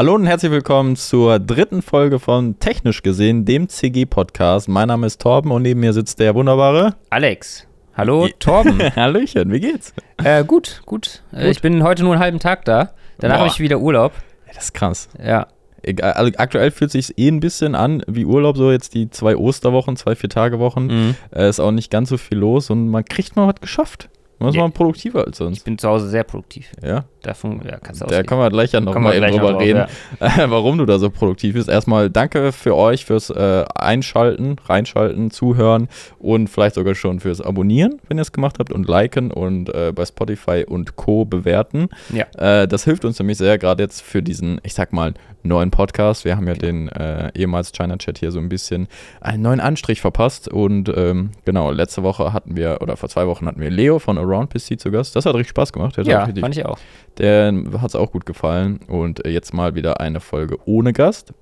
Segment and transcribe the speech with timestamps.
[0.00, 4.66] Hallo und herzlich willkommen zur dritten Folge von Technisch gesehen, dem CG-Podcast.
[4.66, 7.66] Mein Name ist Torben und neben mir sitzt der wunderbare Alex.
[7.94, 8.78] Hallo, Torben.
[8.96, 9.92] Hallöchen, wie geht's?
[10.24, 12.94] Äh, gut, gut, äh, Ich bin heute nur einen halben Tag da.
[13.18, 14.12] Danach habe ich wieder Urlaub.
[14.54, 15.10] Das ist krass.
[15.22, 15.48] Ja.
[15.82, 19.36] Egal, also aktuell fühlt sich eh ein bisschen an wie Urlaub, so jetzt die zwei
[19.36, 20.86] Osterwochen, zwei Vier-Tage-Wochen.
[20.86, 21.14] Mhm.
[21.30, 24.08] Äh, ist auch nicht ganz so viel los und man kriegt mal was geschafft.
[24.38, 24.62] Man ist Ja.
[24.62, 25.64] mal produktiver als Ich sonst.
[25.66, 26.72] bin zu Hause sehr produktiv.
[26.82, 29.36] Ja, Davon ja, kannst du da können wir gleich ja noch Kommen mal wir eben
[29.36, 29.86] noch drüber drauf, reden,
[30.50, 31.68] warum du da so produktiv bist.
[31.68, 35.88] Erstmal danke für euch fürs äh, Einschalten, Reinschalten, Zuhören
[36.18, 39.92] und vielleicht sogar schon fürs Abonnieren, wenn ihr es gemacht habt und liken und äh,
[39.94, 41.24] bei Spotify und Co.
[41.24, 41.88] bewerten.
[42.12, 42.26] Ja.
[42.62, 46.24] Äh, das hilft uns nämlich sehr, gerade jetzt für diesen, ich sag mal, neuen Podcast.
[46.24, 48.88] Wir haben ja den äh, ehemals China Chat hier so ein bisschen
[49.20, 53.46] einen neuen Anstrich verpasst und ähm, genau, letzte Woche hatten wir, oder vor zwei Wochen
[53.46, 55.16] hatten wir Leo von Around PC zu Gast.
[55.16, 55.96] Das hat richtig Spaß gemacht.
[55.96, 56.78] Der Ja, fand ich auch.
[57.18, 58.80] Der hat es auch gut gefallen.
[58.86, 61.32] Und äh, jetzt mal wieder eine Folge ohne Gast.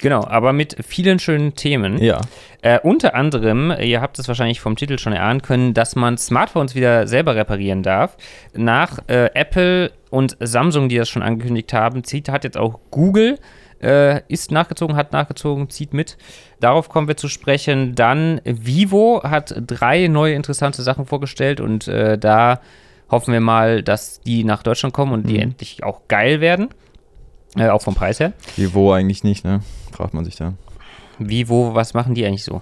[0.00, 1.98] Genau, aber mit vielen schönen Themen.
[1.98, 2.20] Ja.
[2.62, 6.74] Äh, unter anderem, ihr habt es wahrscheinlich vom Titel schon erahnen können, dass man Smartphones
[6.74, 8.16] wieder selber reparieren darf.
[8.54, 13.38] Nach äh, Apple und Samsung, die das schon angekündigt haben, zieht, hat jetzt auch Google
[13.84, 16.16] äh, ist nachgezogen, hat nachgezogen, zieht mit.
[16.60, 17.94] Darauf kommen wir zu sprechen.
[17.94, 22.60] Dann Vivo hat drei neue interessante Sachen vorgestellt und äh, da
[23.14, 25.40] hoffen wir mal, dass die nach Deutschland kommen und die Mhm.
[25.40, 26.68] endlich auch geil werden.
[27.56, 28.32] Äh, auch vom Preis her.
[28.56, 29.60] Vivo eigentlich nicht, ne?
[29.92, 30.54] Fragt man sich da.
[31.18, 32.60] Vivo, was machen die eigentlich so?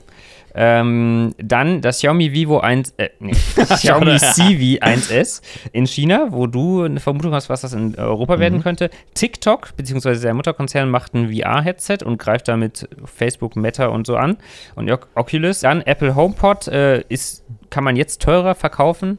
[0.54, 5.40] Ähm, dann das Xiaomi Vivo 1, äh, nee, Xiaomi CV 1S
[5.72, 8.90] in China, wo du eine Vermutung hast, was das in Europa werden könnte.
[9.14, 14.36] TikTok, beziehungsweise der Mutterkonzern, macht ein VR-Headset und greift damit Facebook, Meta und so an.
[14.74, 15.60] Und Oc- Oculus.
[15.60, 19.16] Dann Apple HomePod äh, ist, kann man jetzt teurer verkaufen,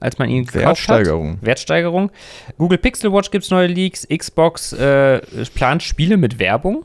[0.00, 0.96] als man ihn gekauft hat.
[0.96, 1.38] Wertsteigerung.
[1.40, 2.10] Wertsteigerung.
[2.58, 4.06] Google Pixel Watch gibt es neue Leaks.
[4.08, 5.20] Xbox äh,
[5.54, 6.84] plant Spiele mit Werbung.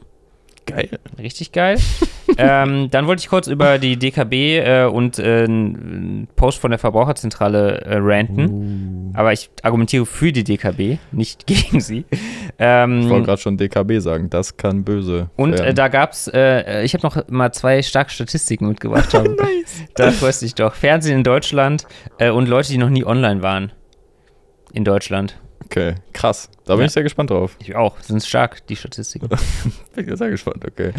[0.65, 0.99] Geil.
[1.19, 1.77] Richtig geil.
[2.37, 6.79] ähm, dann wollte ich kurz über die DKB äh, und äh, einen Post von der
[6.79, 9.11] Verbraucherzentrale äh, ranten.
[9.13, 12.05] Aber ich argumentiere für die DKB, nicht gegen sie.
[12.57, 14.29] Ähm, Ich wollte gerade schon DKB sagen.
[14.29, 15.29] Das kann böse.
[15.35, 19.09] und äh, da gab es, äh, ich habe noch mal zwei starke Statistiken mitgebracht.
[19.11, 19.35] Tom.
[19.95, 20.73] Da freust dich doch.
[20.73, 21.85] Fernsehen in Deutschland
[22.17, 23.71] äh, und Leute, die noch nie online waren.
[24.73, 25.39] In Deutschland.
[25.65, 26.49] Okay, krass.
[26.65, 26.85] Da bin Ja.
[26.87, 27.55] ich sehr gespannt drauf.
[27.59, 27.99] Ich auch.
[28.01, 29.27] Sind stark, die Statistiken.
[29.95, 30.91] Bin ich sehr gespannt, okay.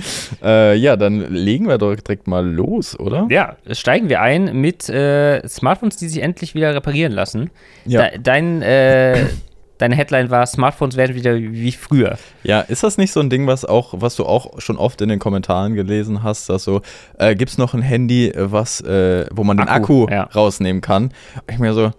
[0.42, 3.26] Äh, ja, dann legen wir doch direkt mal los, oder?
[3.30, 7.50] Ja, steigen wir ein mit äh, Smartphones, die sich endlich wieder reparieren lassen.
[7.84, 8.08] Ja.
[8.10, 9.26] De dein, äh,
[9.78, 12.18] deine Headline war, Smartphones werden wieder wie früher.
[12.42, 15.08] Ja, ist das nicht so ein Ding, was auch, was du auch schon oft in
[15.08, 16.80] den Kommentaren gelesen hast, dass so,
[17.18, 20.22] äh, gibt es noch ein Handy, was, äh, wo man den Akku, Akku ja.
[20.24, 21.12] rausnehmen kann?
[21.50, 21.92] Ich mir so,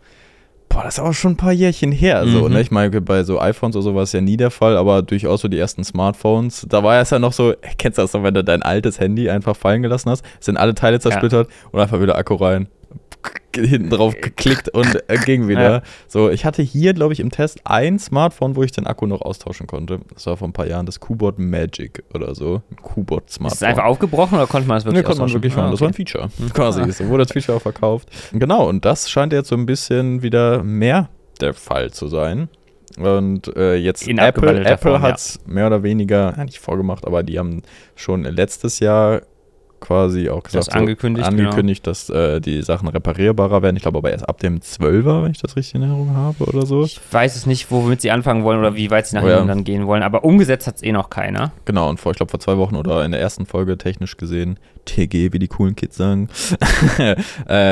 [0.69, 2.27] boah, das ist auch schon ein paar Jährchen her.
[2.27, 2.53] So, Mhm.
[2.53, 2.61] ne?
[2.61, 5.41] Ich meine, bei so iPhones oder so war es ja nie der Fall, aber durchaus
[5.41, 6.65] so die ersten Smartphones.
[6.69, 9.29] Da war es ja noch so, kennst du das noch, wenn du dein altes Handy
[9.29, 12.67] einfach fallen gelassen hast, sind alle Teile zersplittert und einfach wieder Akku rein.
[13.55, 15.71] Hinten drauf geklickt und äh, ging wieder.
[15.77, 15.81] Ja.
[16.07, 19.21] So, ich hatte hier, glaube ich, im Test ein Smartphone, wo ich den Akku noch
[19.21, 19.99] austauschen konnte.
[20.13, 22.61] Das war vor ein paar Jahren das Kubot Magic oder so.
[22.69, 23.47] Ein Kubot Smartphone.
[23.47, 25.69] Ist es einfach aufgebrochen oder konnte man es Nee, wirklich konnte man wirklich machen.
[25.69, 26.05] Ah, Das war ein okay.
[26.05, 26.29] Feature.
[26.53, 26.91] Quasi.
[26.91, 28.09] So wurde das Feature auch verkauft.
[28.31, 31.09] Genau, und das scheint jetzt so ein bisschen wieder mehr
[31.41, 32.49] der Fall zu sein.
[32.97, 35.01] Und äh, jetzt In Apple, Apple ja.
[35.01, 37.61] hat es mehr oder weniger, ja, nicht vorgemacht, aber die haben
[37.95, 39.21] schon letztes Jahr
[39.87, 43.77] quasi auch gesagt, Das angekündigt, so, angekündigt dass äh, die Sachen reparierbarer werden.
[43.77, 46.65] Ich glaube aber erst ab dem 12er, wenn ich das richtig in Erinnerung habe oder
[46.65, 46.83] so.
[46.83, 49.35] Ich weiß es nicht, womit sie anfangen wollen oder wie weit sie nach Oh ja.
[49.35, 51.51] hinten dann gehen wollen, aber umgesetzt hat es eh noch keiner.
[51.65, 54.59] Genau, und vor, ich glaube, vor zwei Wochen oder in der ersten Folge technisch gesehen,
[54.85, 56.27] TG, wie die coolen Kids sagen,
[56.97, 57.15] äh,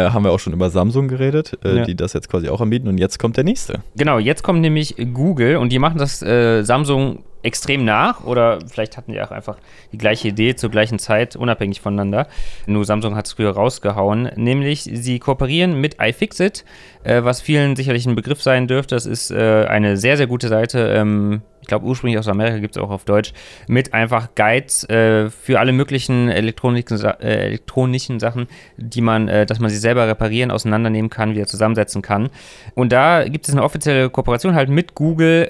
[0.09, 1.83] haben wir auch schon über Samsung geredet, äh, Ja.
[1.85, 2.87] die das jetzt quasi auch anbieten.
[2.87, 3.81] Und jetzt kommt der nächste.
[3.95, 8.97] Genau, jetzt kommt nämlich Google und die machen das äh, Samsung extrem nach oder vielleicht
[8.97, 9.57] hatten die auch einfach
[9.91, 12.27] die gleiche Idee zur gleichen Zeit, unabhängig voneinander.
[12.65, 14.31] Nur Samsung hat es früher rausgehauen.
[14.35, 16.65] Nämlich, sie kooperieren mit iFixit,
[17.03, 18.95] äh, was vielen sicherlich ein Begriff sein dürfte.
[18.95, 20.79] Das ist äh, eine sehr, sehr gute Seite.
[20.89, 23.33] Ähm, ich glaube, ursprünglich aus Amerika gibt es auch auf Deutsch,
[23.67, 28.45] mit einfach Guides äh, für alle möglichen elektronischen, äh, elektronischen Sachen,
[28.77, 32.29] die man, äh, dass man sie selber reparieren, auseinandernehmen kann, wieder zusammensetzen kann.
[32.75, 35.47] Und da gibt es eine offizielle Kooperation halt mit Google.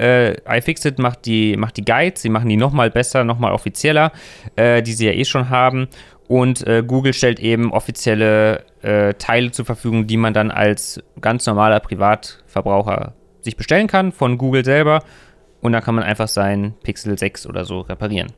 [0.48, 4.14] Äh, iFixit macht die, macht die Guides, sie machen die nochmal besser, nochmal offizieller,
[4.56, 5.90] äh, die sie ja eh schon haben.
[6.30, 11.46] Und äh, Google stellt eben offizielle äh, Teile zur Verfügung, die man dann als ganz
[11.46, 15.04] normaler Privatverbraucher sich bestellen kann von Google selber.
[15.66, 18.32] Und dann kann man einfach sein Pixel 6 oder so reparieren.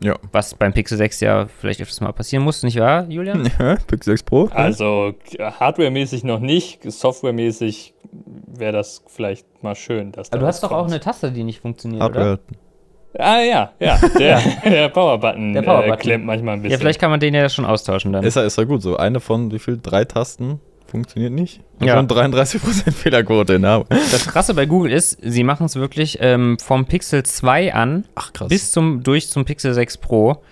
[0.00, 0.14] Ja.
[0.30, 3.42] Was beim Pixel 6 ja vielleicht öfters mal passieren muss, nicht wahr, Julian?
[3.88, 4.48] Pixel 6 Pro?
[4.52, 7.94] Also hardwaremäßig noch nicht, softwaremäßig
[8.46, 10.92] wäre das vielleicht mal schön, dass da Aber du hast doch auch kommt.
[10.92, 12.20] eine Taste, die nicht funktioniert, oder?
[12.20, 12.38] Hardware.
[13.18, 15.94] Ah ja, ja, der, der Power-Button Der Power-Button.
[15.94, 16.74] äh, klemmt manchmal ein bisschen.
[16.74, 18.22] Ja, vielleicht kann man den ja schon austauschen dann.
[18.22, 18.82] Ist ja, ist ja gut.
[18.82, 19.80] So eine von wie viel?
[19.82, 21.60] Drei Tasten funktioniert nicht.
[21.82, 21.96] Ja.
[21.96, 26.58] Schon 33% Fehlerquote in der Das Krasse bei Google ist, sie machen es wirklich ähm,
[26.58, 28.48] vom Pixel 2 an Ach krass.
[28.48, 30.42] bis zum, durch zum Pixel 6 Pro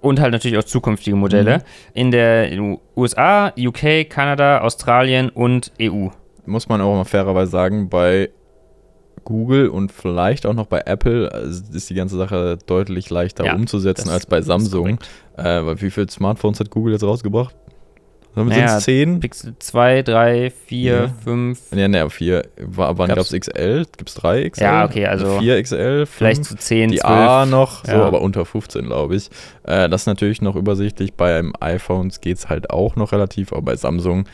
[0.00, 1.62] und halt natürlich auch zukünftige Modelle Mhm.
[1.94, 2.50] in der
[2.96, 6.08] USA, UK, Kanada, Australien und EU.
[6.46, 8.30] muss man auch mal fairerweise sagen, bei
[9.24, 13.54] Google und vielleicht auch noch bei Apple äh, ist die ganze Sache deutlich leichter Ja,
[13.54, 14.98] umzusetzen als bei Samsung.
[15.36, 17.54] Äh, weil wie viele Smartphones hat Google jetzt rausgebracht?
[18.34, 19.20] Sind Naja, es 10?
[19.20, 21.08] Pixel 2, 3, 4, Ja.
[21.22, 22.42] 5, Ja, ne, 4.
[22.56, 23.84] Wann gab es XL?
[23.96, 24.62] Gibt es 3 XL?
[24.62, 26.06] Ja, okay, also 4 XL?
[26.06, 26.48] vielleicht fünf?
[26.48, 27.10] zu 10, die 12.
[27.12, 28.04] A noch, so, Ja.
[28.04, 29.28] aber unter 15, glaube ich.
[29.64, 31.12] Äh, das ist natürlich noch übersichtlich.
[31.12, 34.24] Bei iPhones geht es halt auch noch relativ, aber bei Samsung,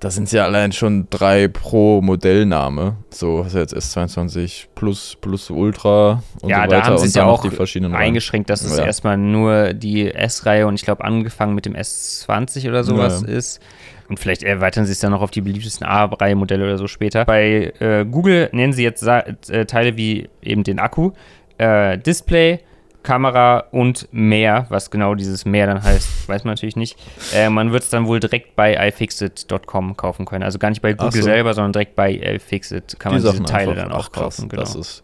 [0.00, 2.96] da sind es ja allein schon drei pro Modellname.
[3.10, 6.86] So, was ist jetzt S22 Plus, Plus Ultra und Ja, so da weiter.
[6.86, 8.84] haben sie und es ja auch die verschiedenen eingeschränkt, dass es Ja.
[8.84, 13.38] erstmal nur die S-Reihe und ich glaube angefangen mit dem S20 oder sowas Ja, ja.
[13.38, 13.60] ist.
[14.08, 17.24] Und vielleicht erweitern sie es dann noch auf die beliebtesten A-Reihe-Modelle oder so später.
[17.24, 21.12] Bei äh, Google nennen sie jetzt Sa äh, Teile wie eben den Akku,
[21.56, 22.60] äh, Display,
[23.04, 24.66] Kamera und mehr.
[24.70, 26.98] Was genau dieses mehr dann heißt, weiß man natürlich nicht.
[27.32, 30.42] Äh, man wird es dann wohl direkt bei iFixit.com kaufen können.
[30.42, 31.22] Also gar nicht bei Google so.
[31.22, 34.38] selber, sondern direkt bei iFixit kann man Die diese Sachen Teile dann auch Ach, krass,
[34.38, 34.48] kaufen.
[34.48, 34.62] Genau.
[34.62, 35.02] Ist,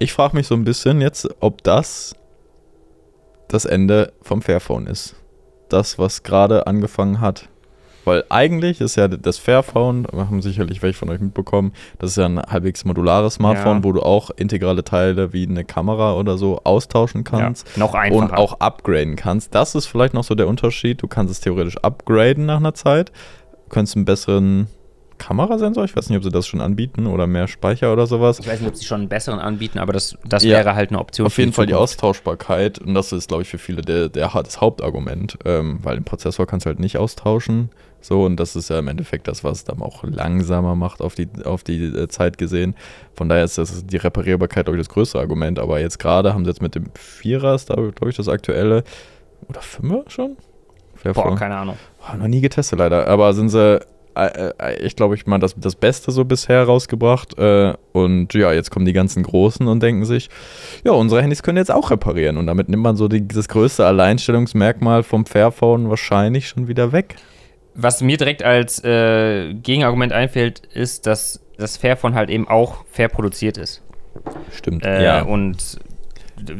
[0.00, 2.16] ich frage mich so ein bisschen jetzt, ob das
[3.46, 5.14] das Ende vom Fairphone ist.
[5.68, 7.48] Das, was gerade angefangen hat.
[8.04, 12.26] Weil eigentlich ist ja das Fairphone, haben sicherlich welche von euch mitbekommen, das ist ja
[12.26, 13.84] ein halbwegs modulares Smartphone, Ja.
[13.84, 17.66] wo du auch integrale Teile wie eine Kamera oder so austauschen kannst.
[17.76, 18.22] Ja, noch einfacher.
[18.22, 19.54] und auch upgraden kannst.
[19.54, 21.02] Das ist vielleicht noch so der Unterschied.
[21.02, 23.10] Du kannst es theoretisch upgraden nach einer Zeit.
[23.64, 24.66] Du kannst einen besseren
[25.16, 28.40] Kamerasensor, ich weiß nicht, ob sie das schon anbieten oder mehr Speicher oder sowas.
[28.40, 30.58] Ich weiß nicht, ob sie schon einen besseren anbieten, aber das, das Ja.
[30.58, 31.26] wäre halt eine Option.
[31.26, 31.74] Auf jeden Fall die.
[31.74, 36.04] Austauschbarkeit und das ist, glaube ich, für viele der, der, das Hauptargument, ähm, weil den
[36.04, 37.70] Prozessor kannst du halt nicht austauschen.
[38.04, 41.14] So, und das ist ja im Endeffekt das, was es dann auch langsamer macht auf
[41.14, 42.74] die, auf die äh, Zeit gesehen.
[43.14, 45.58] Von daher ist das die Reparierbarkeit, glaube ich, das größte Argument.
[45.58, 48.84] Aber jetzt gerade haben sie jetzt mit dem Vierer, ist da, glaube ich, das aktuelle,
[49.48, 50.36] oder Fünfer schon?
[50.36, 51.36] Boah, Fairphone?
[51.36, 51.78] keine Ahnung.
[51.98, 53.80] Boah, noch nie getestet leider, aber sind sie,
[54.16, 57.38] äh, äh, ich glaube, ich mal das, das Beste so bisher rausgebracht.
[57.38, 60.28] Äh, und ja, jetzt kommen die ganzen Großen und denken sich,
[60.84, 62.36] ja, unsere Handys können jetzt auch reparieren.
[62.36, 67.16] Und damit nimmt man so die, das größte Alleinstellungsmerkmal vom Fairphone wahrscheinlich schon wieder weg.
[67.74, 73.08] Was mir direkt als äh, Gegenargument einfällt, ist, dass das Fairphone halt eben auch fair
[73.08, 73.82] produziert ist.
[74.52, 74.84] Stimmt.
[74.84, 75.78] Äh, Und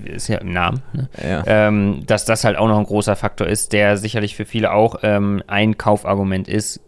[0.04, 0.82] ist ja im Namen.
[0.92, 1.08] Ne?
[1.22, 1.42] ja.
[1.46, 4.96] Ähm, dass das halt auch noch ein großer Faktor ist, der sicherlich für viele auch
[5.02, 6.80] ähm, ein Kaufargument ist.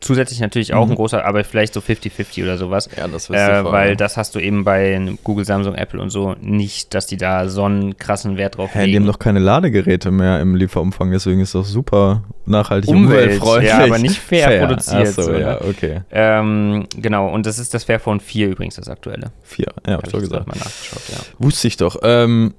[0.00, 0.92] Zusätzlich natürlich auch Mhm.
[0.92, 2.88] ein großer, aber vielleicht so 50-50 oder sowas.
[2.96, 6.94] ja, das Äh, weil das hast du eben bei Google, Samsung, Apple und so nicht,
[6.94, 9.04] dass die da so einen krassen Wert drauf Hä, die legen.
[9.04, 13.70] haben doch keine Ladegeräte mehr im Lieferumfang, deswegen ist das super nachhaltig Umwelt, umweltfreundlich.
[13.70, 15.60] ja, aber nicht fair produziert, Achso, so, ja, ne?
[15.68, 16.00] okay.
[16.10, 19.32] Ähm, genau, und das ist das Fairphone 4 übrigens, das aktuelle.
[19.42, 20.46] Vier, ja, hab Hab ich doch gesagt.
[20.46, 21.16] Mal nachgeschaut, ja.
[21.38, 21.96] Wusste ich doch.
[22.02, 22.54] Ähm,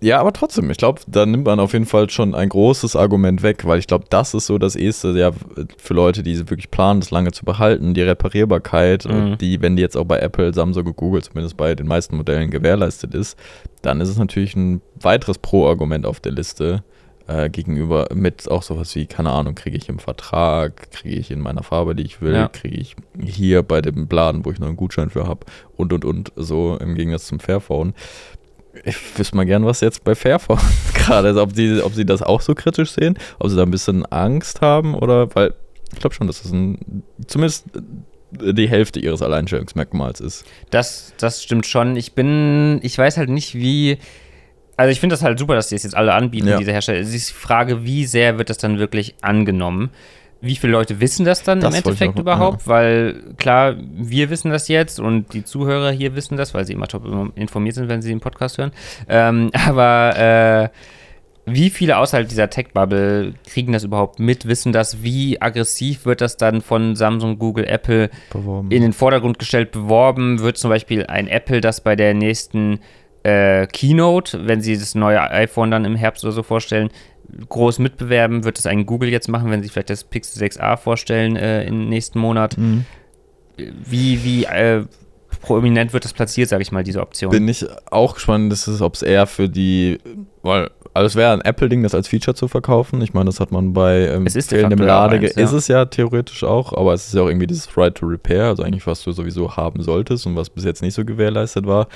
[0.00, 3.42] ja, aber trotzdem, ich glaube, da nimmt man auf jeden Fall schon ein großes Argument
[3.42, 5.30] weg, weil ich glaube, das ist so das Erste, ja,
[5.78, 9.10] für Leute, die wirklich planen, das lange zu behalten, die Reparierbarkeit, Mhm.
[9.32, 12.16] und die, wenn die jetzt auch bei Apple, Samsung und Google zumindest bei den meisten
[12.16, 13.38] Modellen gewährleistet ist,
[13.82, 16.82] dann ist es natürlich ein weiteres Pro-Argument auf der Liste.
[17.28, 21.40] Äh, gegenüber mit auch sowas wie, keine Ahnung, kriege ich im Vertrag, kriege ich in
[21.40, 22.46] meiner Farbe, die ich will, Ja.
[22.46, 25.40] kriege ich hier bei dem Laden, wo ich noch einen Gutschein für habe
[25.76, 27.94] und und und, so im Gegensatz zum Fairphone.
[28.84, 30.58] Ich wüsste mal gern, was jetzt bei Fairphone
[30.94, 33.70] gerade ist, ob, die, ob sie das auch so kritisch sehen, ob sie da ein
[33.70, 35.54] bisschen Angst haben oder, weil
[35.92, 37.66] ich glaube schon, dass das ein, zumindest
[38.32, 40.44] die Hälfte ihres Alleinstellungsmerkmals ist.
[40.70, 41.96] Das, das stimmt schon.
[41.96, 43.98] Ich bin, ich weiß halt nicht, wie.
[44.76, 46.58] Also ich finde das halt super, dass die es jetzt alle anbieten, Ja.
[46.58, 46.98] diese Hersteller.
[47.00, 49.90] Es ist die Frage, wie sehr wird das dann wirklich angenommen?
[50.40, 52.66] Wie viele Leute wissen das dann Das im Endeffekt auch- überhaupt?
[52.68, 56.86] Weil klar, wir wissen das jetzt und die Zuhörer hier wissen das, weil sie immer
[56.88, 57.04] top
[57.36, 58.72] informiert sind, wenn sie den Podcast hören.
[59.08, 60.78] Ähm, aber äh,
[61.48, 65.02] wie viele außerhalb dieser Tech-Bubble kriegen das überhaupt mit, wissen das?
[65.02, 68.70] Wie aggressiv wird das dann von Samsung, Google, Apple Beworben.
[68.72, 72.80] in den Vordergrund gestellt, beworben wird zum Beispiel ein Apple, das bei der nächsten
[73.22, 76.90] äh, Keynote, wenn sie das neue iPhone dann im Herbst oder so vorstellen,
[77.48, 81.36] groß mitbewerben, wird es ein Google jetzt machen, wenn sie vielleicht das Pixel 6a vorstellen
[81.36, 82.56] äh, im nächsten Monat.
[82.58, 82.84] Mhm.
[83.56, 84.84] Wie, wie äh,
[85.40, 87.30] prominent wird das platziert, sage ich mal, diese Option?
[87.30, 89.98] Bin ich auch gespannt, ob es eher für die,
[90.42, 93.02] weil also es wäre ein Apple-Ding, das als Feature zu verkaufen.
[93.02, 95.16] Ich meine, das hat man bei ähm, Es ist de fehlendem Lade.
[95.16, 95.44] eins, ja.
[95.44, 98.44] Ist es ja theoretisch auch, aber es ist ja auch irgendwie dieses Right to Repair,
[98.44, 101.88] also eigentlich was du sowieso haben solltest und was bis jetzt nicht so gewährleistet war.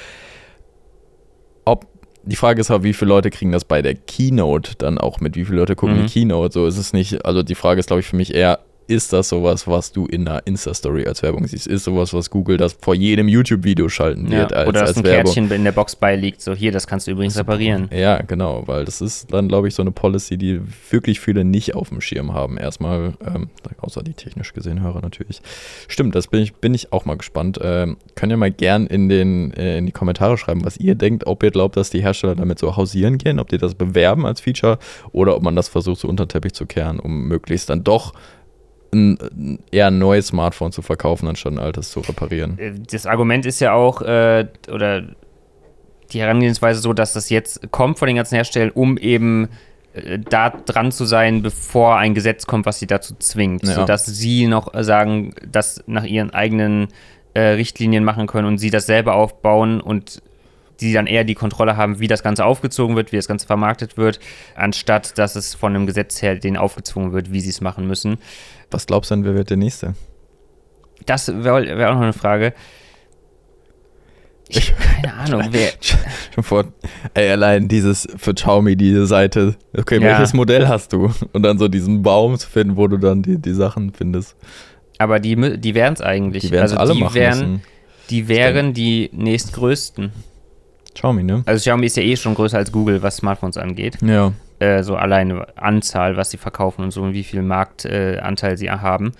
[2.22, 5.36] Die Frage ist halt, wie viele Leute kriegen das bei der Keynote dann auch mit?
[5.36, 6.06] Wie viele Leute gucken Mhm.
[6.06, 6.52] die Keynote?
[6.52, 7.24] So ist es nicht.
[7.24, 8.60] Also die Frage ist, glaube ich, für mich eher,
[8.90, 11.68] ist das sowas, was du in einer Insta-Story als Werbung siehst?
[11.68, 14.40] Ist sowas, was Google das vor jedem YouTube-Video schalten Ja.
[14.40, 15.32] wird als, Oder dass als ein Werbung?
[15.32, 17.88] Kärtchen in der Box beiliegt, so hier, das kannst du übrigens reparieren.
[17.92, 21.76] Ja, genau, weil das ist dann, glaube ich, so eine Policy, die wirklich viele nicht
[21.76, 22.58] auf dem Schirm haben.
[22.58, 25.40] Erstmal, ähm, außer die technisch gesehen Hörer natürlich.
[25.86, 27.60] Stimmt, das bin ich, bin ich auch mal gespannt.
[27.62, 31.28] Ähm, könnt ihr mal gern in, den, äh, in die Kommentare schreiben, was ihr denkt,
[31.28, 34.40] ob ihr glaubt, dass die Hersteller damit so hausieren gehen, ob die das bewerben als
[34.40, 34.78] Feature
[35.12, 38.14] oder ob man das versucht, so unter den Teppich zu kehren, um möglichst dann doch
[38.92, 42.58] ein, eher ein neues Smartphone zu verkaufen, anstatt ein altes zu reparieren.
[42.58, 45.04] Äh, Das Argument ist ja auch, äh, oder
[46.12, 49.48] die Herangehensweise so, dass das jetzt kommt von den ganzen Herstellern, um eben
[49.94, 53.64] äh, da dran zu sein, bevor ein Gesetz kommt, was sie dazu zwingt.
[53.66, 53.74] Ja.
[53.74, 56.88] Sodass sie noch sagen, das nach ihren eigenen
[57.34, 60.22] äh, Richtlinien machen können und sie das selber aufbauen und
[60.80, 63.96] die dann eher die Kontrolle haben, wie das Ganze aufgezogen wird, wie das Ganze vermarktet
[63.96, 64.18] wird,
[64.54, 68.18] anstatt dass es von einem Gesetz her denen aufgezwungen wird, wie sie es machen müssen.
[68.70, 69.94] Was glaubst du denn, wer wird der Nächste?
[71.06, 72.52] Das wäre wär auch noch eine Frage.
[74.48, 75.70] Ich habe keine Ahnung, wer.
[76.34, 76.64] Schon vor,
[77.14, 80.02] ey, allein dieses für Xiaomi, diese Seite, okay, Ja.
[80.10, 81.12] welches Modell hast du?
[81.32, 84.36] Und dann so diesen Baum zu finden, wo du dann die, die Sachen findest.
[84.98, 86.42] Aber die, die wären es eigentlich.
[86.42, 87.62] Die werden es also alle die machen wären, müssen.
[88.10, 90.10] Die wären die nächstgrößten.
[90.94, 91.42] Xiaomi, ne?
[91.46, 93.98] Also Xiaomi ist ja eh schon größer als Google, was Smartphones angeht.
[94.02, 94.32] Ja.
[94.60, 98.70] Äh, so alleine Anzahl, was sie verkaufen und so und wie viel Marktanteil äh, sie
[98.70, 99.12] haben.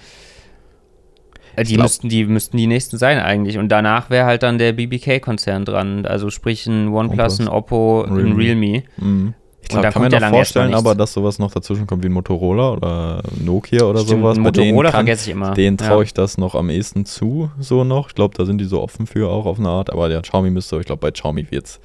[1.56, 3.58] Äh, die, glaub- müssten, die müssten die nächsten sein eigentlich.
[3.58, 6.06] Und danach wäre halt dann der BBK-Konzern dran.
[6.06, 7.40] Also sprich ein OnePlus, OnePlus.
[7.40, 8.36] ein Oppo, ein Realme.
[8.36, 8.82] Realme.
[8.98, 9.34] Mhm.
[9.62, 12.72] Ich glaub, kann mir noch vorstellen, aber dass sowas noch dazwischen kommt wie ein Motorola
[12.72, 14.38] oder Nokia oder Stimmt, sowas.
[14.38, 15.52] Motorola kann- vergesse ich immer.
[15.54, 16.02] Denen traue Ja.
[16.02, 18.08] ich das noch am ehesten zu, so noch.
[18.08, 19.90] Ich glaube, da sind die so offen für, auch auf eine Art.
[19.92, 21.80] Aber der Xiaomi müsste, ich glaube, bei Xiaomi wird es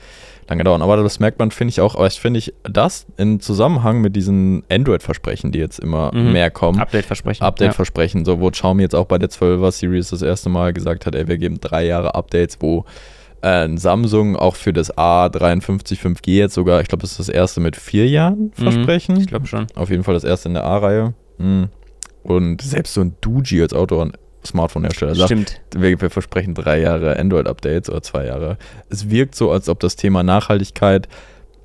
[0.48, 0.82] lange dauern.
[0.82, 1.96] Aber das merkt man, finde ich auch.
[1.96, 6.34] Aber ich finde ich das in Zusammenhang mit diesen Android-Versprechen, die jetzt immer Mhm.
[6.34, 6.80] mehr kommen.
[6.80, 7.44] Update-Versprechen.
[7.44, 11.16] Update-Versprechen, so wo Xiaomi jetzt auch bei der 12er Series das erste Mal gesagt hat,
[11.16, 12.86] ey, wir geben drei Jahre Updates, wo
[13.42, 17.30] äh, ein Samsung auch für das A53 5G jetzt sogar, ich glaube, das ist das
[17.30, 18.64] erste mit vier Jahren Mhm.
[18.64, 19.18] Versprechen.
[19.20, 19.68] Ich glaube schon.
[19.76, 21.14] Auf jeden Fall das erste in der A-Reihe.
[21.38, 21.68] Mhm.
[22.24, 25.62] Und selbst so ein Duji als Auto- und Smartphone-Hersteller sagt, Stimmt.
[25.76, 28.58] wir, wir versprechen drei Jahre Android-Updates oder zwei Jahre.
[28.90, 31.08] Es wirkt so, als ob das Thema Nachhaltigkeit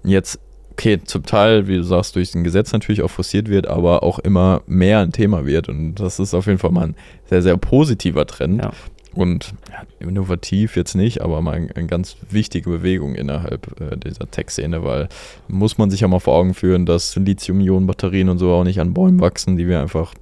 [0.04, 0.38] jetzt,
[0.72, 4.18] okay, zum Teil, wie du sagst, durch ein Gesetz natürlich auch forciert wird, aber auch
[4.18, 5.68] immer mehr ein Thema wird.
[5.68, 6.96] Und das ist auf jeden Fall mal ein
[7.26, 8.62] sehr, sehr positiver Trend.
[8.62, 8.72] Ja.
[9.12, 14.84] Und ja, innovativ jetzt nicht, aber mal eine ganz wichtige Bewegung innerhalb äh, dieser Tech-Szene,
[14.84, 15.08] weil
[15.48, 18.94] muss man sich ja mal vor Augen führen, dass Lithium-Ionen-Batterien und so auch nicht an
[18.94, 20.14] Bäumen wachsen, die wir einfach.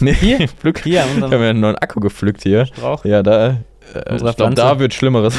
[0.00, 0.48] Nee, Hier?
[0.60, 0.80] Pflück.
[0.82, 2.66] Hier an Ich unserem habe ja einen neuen Akku gepflückt hier.
[2.66, 3.04] Strauch.
[3.04, 3.58] Ja, da,
[3.94, 5.36] äh, ich glaube, da wird Schlimmeres.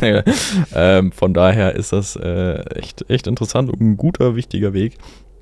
[0.00, 0.22] Ja.
[0.74, 4.98] ähm, von daher ist das äh, echt, echt interessant und ein guter, wichtiger Weg.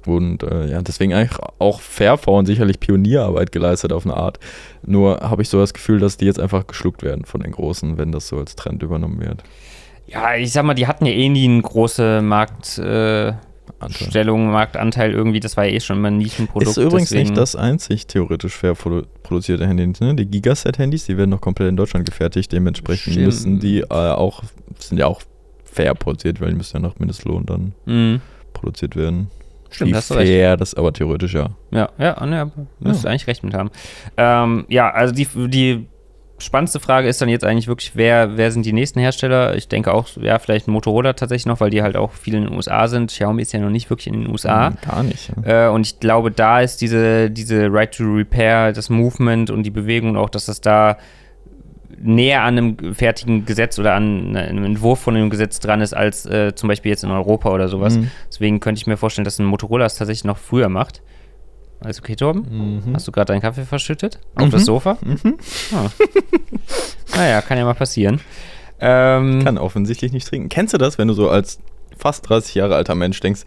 [0.06, 4.38] Und äh, ja, deswegen eigentlich auch Fairphone sicherlich Pionierarbeit geleistet auf eine Art.
[4.84, 7.98] Nur habe ich so das Gefühl, dass die jetzt einfach geschluckt werden von den Großen,
[7.98, 9.42] wenn das so als Trend übernommen wird.
[10.06, 13.40] Ja, ich sag mal, die hatten ja eh nie eine große Marktstellung, Anteil.
[13.80, 15.40] Marktanteil irgendwie.
[15.40, 16.70] Das war ja eh schon immer ein Nischenprodukt.
[16.70, 19.86] Ist übrigens deswegen- nicht das einzig theoretisch fair produ produzierte Handy.
[20.00, 20.14] Ne?
[20.14, 22.52] Die Gigaset-Handys, die werden noch komplett in Deutschland gefertigt.
[22.52, 23.26] Dementsprechend Stimmt.
[23.26, 24.42] müssen die äh, auch,
[24.78, 25.20] sind ja auch
[25.64, 28.20] fair produziert, weil die müssen ja nach Mindestlohn dann Mhm.
[28.52, 29.30] produziert werden.
[29.68, 30.28] Stimmt, hast du recht.
[30.30, 31.50] fair, das aber theoretisch ja.
[31.72, 33.70] Ja, ja, ne, müsstest du eigentlich recht mit haben.
[34.16, 35.86] Ähm, ja, also die, die
[36.38, 39.54] spannendste Frage ist dann jetzt eigentlich wirklich, wer, wer sind die nächsten Hersteller?
[39.54, 42.52] Ich denke auch, ja, vielleicht Motorola tatsächlich noch, weil die halt auch viel in den
[42.52, 43.10] USA sind.
[43.10, 44.68] Xiaomi ist ja noch nicht wirklich in den USA.
[44.68, 45.30] Hm, Gar nicht.
[45.44, 45.66] Ja.
[45.66, 49.70] Äh, und ich glaube, da ist diese, diese Right to Repair, das Movement und die
[49.70, 50.98] Bewegung und auch, dass das da
[51.98, 56.26] näher an einem fertigen Gesetz oder an einem Entwurf von einem Gesetz dran ist, als
[56.26, 57.96] äh, zum Beispiel jetzt in Europa oder sowas.
[57.96, 58.10] Mhm.
[58.28, 61.00] Deswegen könnte ich mir vorstellen, dass ein Motorola es tatsächlich noch früher macht.
[61.80, 62.82] Alles okay, Torben?
[62.86, 62.94] Mhm.
[62.94, 64.18] Hast du gerade deinen Kaffee verschüttet?
[64.34, 64.50] Auf Mhm.
[64.50, 64.98] das Sofa?
[65.04, 65.36] Mhm.
[65.74, 65.90] Ah.
[67.16, 68.20] naja, kann ja mal passieren.
[68.80, 70.48] Ähm, Kann offensichtlich nicht trinken.
[70.48, 71.58] Kennst du das, wenn du so als
[71.96, 73.42] fast 30 Jahre alter Mensch denkst,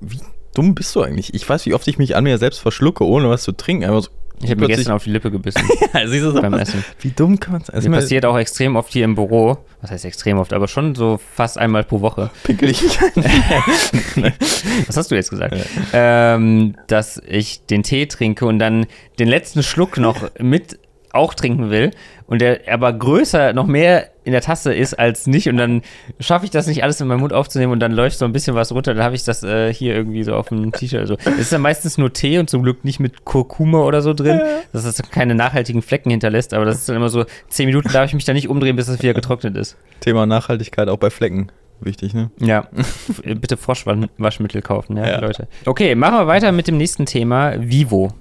[0.00, 0.20] wie
[0.54, 1.34] dumm bist du eigentlich?
[1.34, 3.84] Ich weiß, wie oft ich mich an mir selbst verschlucke, ohne was zu trinken.
[3.84, 4.10] Einfach so,
[4.42, 5.62] ich habe mir gestern auf die Lippe gebissen
[5.94, 6.62] ja, siehst du so beim was?
[6.68, 6.84] Essen.
[7.00, 10.38] Wie dumm kann es Mir passiert auch extrem oft hier im Büro, was heißt extrem
[10.38, 12.30] oft, aber schon so fast einmal pro Woche.
[12.42, 13.12] Pickel ich mich an.
[14.86, 15.56] Was hast du jetzt gesagt?
[15.92, 18.86] Ähm, dass ich den Tee trinke und dann
[19.18, 20.78] den letzten Schluck noch mit
[21.12, 21.92] auch trinken will
[22.26, 25.82] und der aber größer, noch mehr in der Tasse ist als nicht und dann
[26.18, 28.56] schaffe ich das nicht alles in meinen Mund aufzunehmen und dann läuft so ein bisschen
[28.56, 31.06] was runter, dann habe ich das äh, hier irgendwie so auf dem T-Shirt.
[31.06, 31.16] So.
[31.24, 34.40] Es ist dann meistens nur Tee und zum Glück nicht mit Kurkuma oder so drin,
[34.72, 38.06] dass es keine nachhaltigen Flecken hinterlässt, aber das ist dann immer so, zehn Minuten darf
[38.06, 39.76] ich mich da nicht umdrehen, bis es wieder getrocknet ist.
[40.00, 41.52] Thema Nachhaltigkeit auch bei Flecken.
[41.80, 42.30] Wichtig, ne?
[42.40, 42.66] Ja,
[43.22, 45.20] bitte Froschwaschmittel kaufen, ja, Ja.
[45.20, 45.46] Leute.
[45.66, 47.54] Okay, machen wir weiter mit dem nächsten Thema.
[47.58, 48.12] Vivo.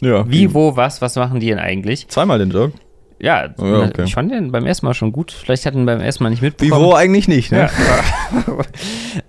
[0.00, 0.28] Ja.
[0.28, 1.00] Vivo, was?
[1.02, 2.08] Was machen die denn eigentlich?
[2.08, 2.72] Zweimal den Joke.
[3.18, 4.04] Ja, Oh ja, okay.
[4.04, 5.32] ich fand den beim ersten Mal schon gut.
[5.32, 6.82] Vielleicht hatten wir beim ersten Mal nicht mitbekommen.
[6.82, 7.70] Vivo eigentlich nicht, ne?
[7.70, 8.56] Ja.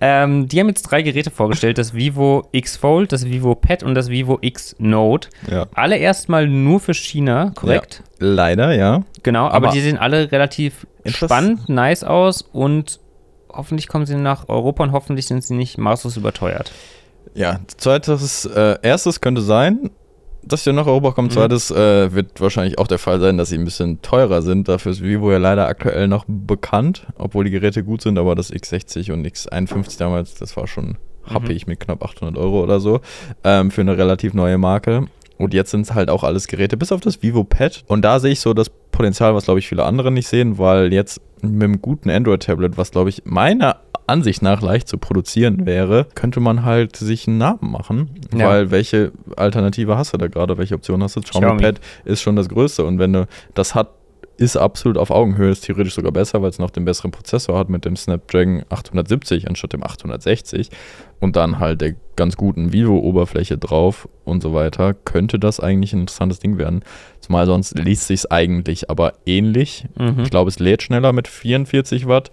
[0.00, 3.94] ähm, die haben jetzt drei Geräte vorgestellt: das Vivo X Fold, das Vivo Pad und
[3.94, 5.28] das Vivo X Note.
[5.50, 5.66] Ja.
[5.74, 8.02] Alle erstmal nur für China, korrekt?
[8.18, 9.04] Leider, ja.
[9.22, 13.00] Genau, aber, Aber- die sehen alle relativ spannend, nice aus und
[13.50, 16.72] hoffentlich kommen sie nach Europa und hoffentlich sind sie nicht maßlos überteuert.
[17.34, 19.90] Ja, zweites, äh, erstes könnte sein,
[20.42, 21.28] dass sie nach Europa kommen.
[21.28, 21.32] Mhm.
[21.32, 24.68] Zweites äh, wird wahrscheinlich auch der Fall sein, dass sie ein bisschen teurer sind.
[24.68, 28.52] Dafür ist Vivo ja leider aktuell noch bekannt, obwohl die Geräte gut sind, aber das
[28.52, 33.00] X60 und X51 damals, das war schon happig mit knapp 800 Euro oder so
[33.44, 35.08] ähm, für eine relativ neue Marke.
[35.36, 37.84] Und jetzt sind es halt auch alles Geräte, bis auf das Vivo Pad.
[37.86, 40.92] Und da sehe ich so das Potenzial, was glaube ich viele andere nicht sehen, weil
[40.92, 43.76] jetzt mit einem guten Android-Tablet, was glaube ich meiner
[44.06, 48.10] Ansicht nach leicht zu produzieren wäre, könnte man halt sich einen Namen machen.
[48.34, 48.48] Ja.
[48.48, 50.56] Weil welche Alternative hast du da gerade?
[50.58, 51.20] Welche Option hast du?
[51.20, 51.62] Xiaomi, Xiaomi.
[51.62, 52.84] Pad ist schon das Größte.
[52.84, 53.90] Und wenn du das hat,
[54.38, 57.68] ist absolut auf Augenhöhe, ist theoretisch sogar besser, weil es noch den besseren Prozessor hat
[57.68, 60.70] mit dem Snapdragon 870 anstatt dem 860
[61.20, 66.00] und dann halt der ganz guten Vivo-Oberfläche drauf und so weiter, könnte das eigentlich ein
[66.02, 66.82] interessantes Ding werden.
[67.20, 69.86] Zumal sonst liest sich eigentlich aber ähnlich.
[69.98, 70.20] Mhm.
[70.20, 72.30] Ich glaube, es lädt schneller mit 44 Watt,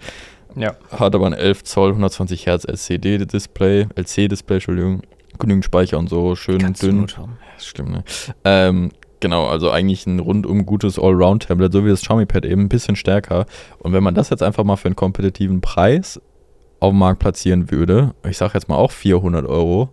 [0.56, 0.76] Ja.
[0.92, 5.02] hat aber ein 11 Zoll 120 Hertz LCD-Display, LC-Display, Entschuldigung,
[5.40, 7.02] genügend Speicher und so, schön Ganz dünn.
[7.02, 7.38] gut haben.
[7.42, 8.04] Ja, ist schlimm, ne?
[8.44, 8.92] Ähm,
[9.26, 12.96] genau, also eigentlich ein rundum gutes Allround-Tablet, so wie das Xiaomi Pad eben, ein bisschen
[12.96, 13.48] stärker.
[13.80, 16.22] Und wenn man das jetzt einfach mal für einen kompetitiven Preis
[16.80, 19.90] auf dem Markt platzieren würde, ich sage jetzt mal auch 400 Euro,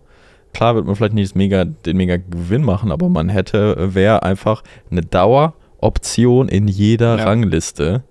[0.53, 4.61] klar wird man vielleicht nicht mega, den mega Gewinn machen, aber man hätte, wäre einfach
[4.91, 7.23] eine Daueroption in jeder Ja.
[7.23, 8.03] Rangliste,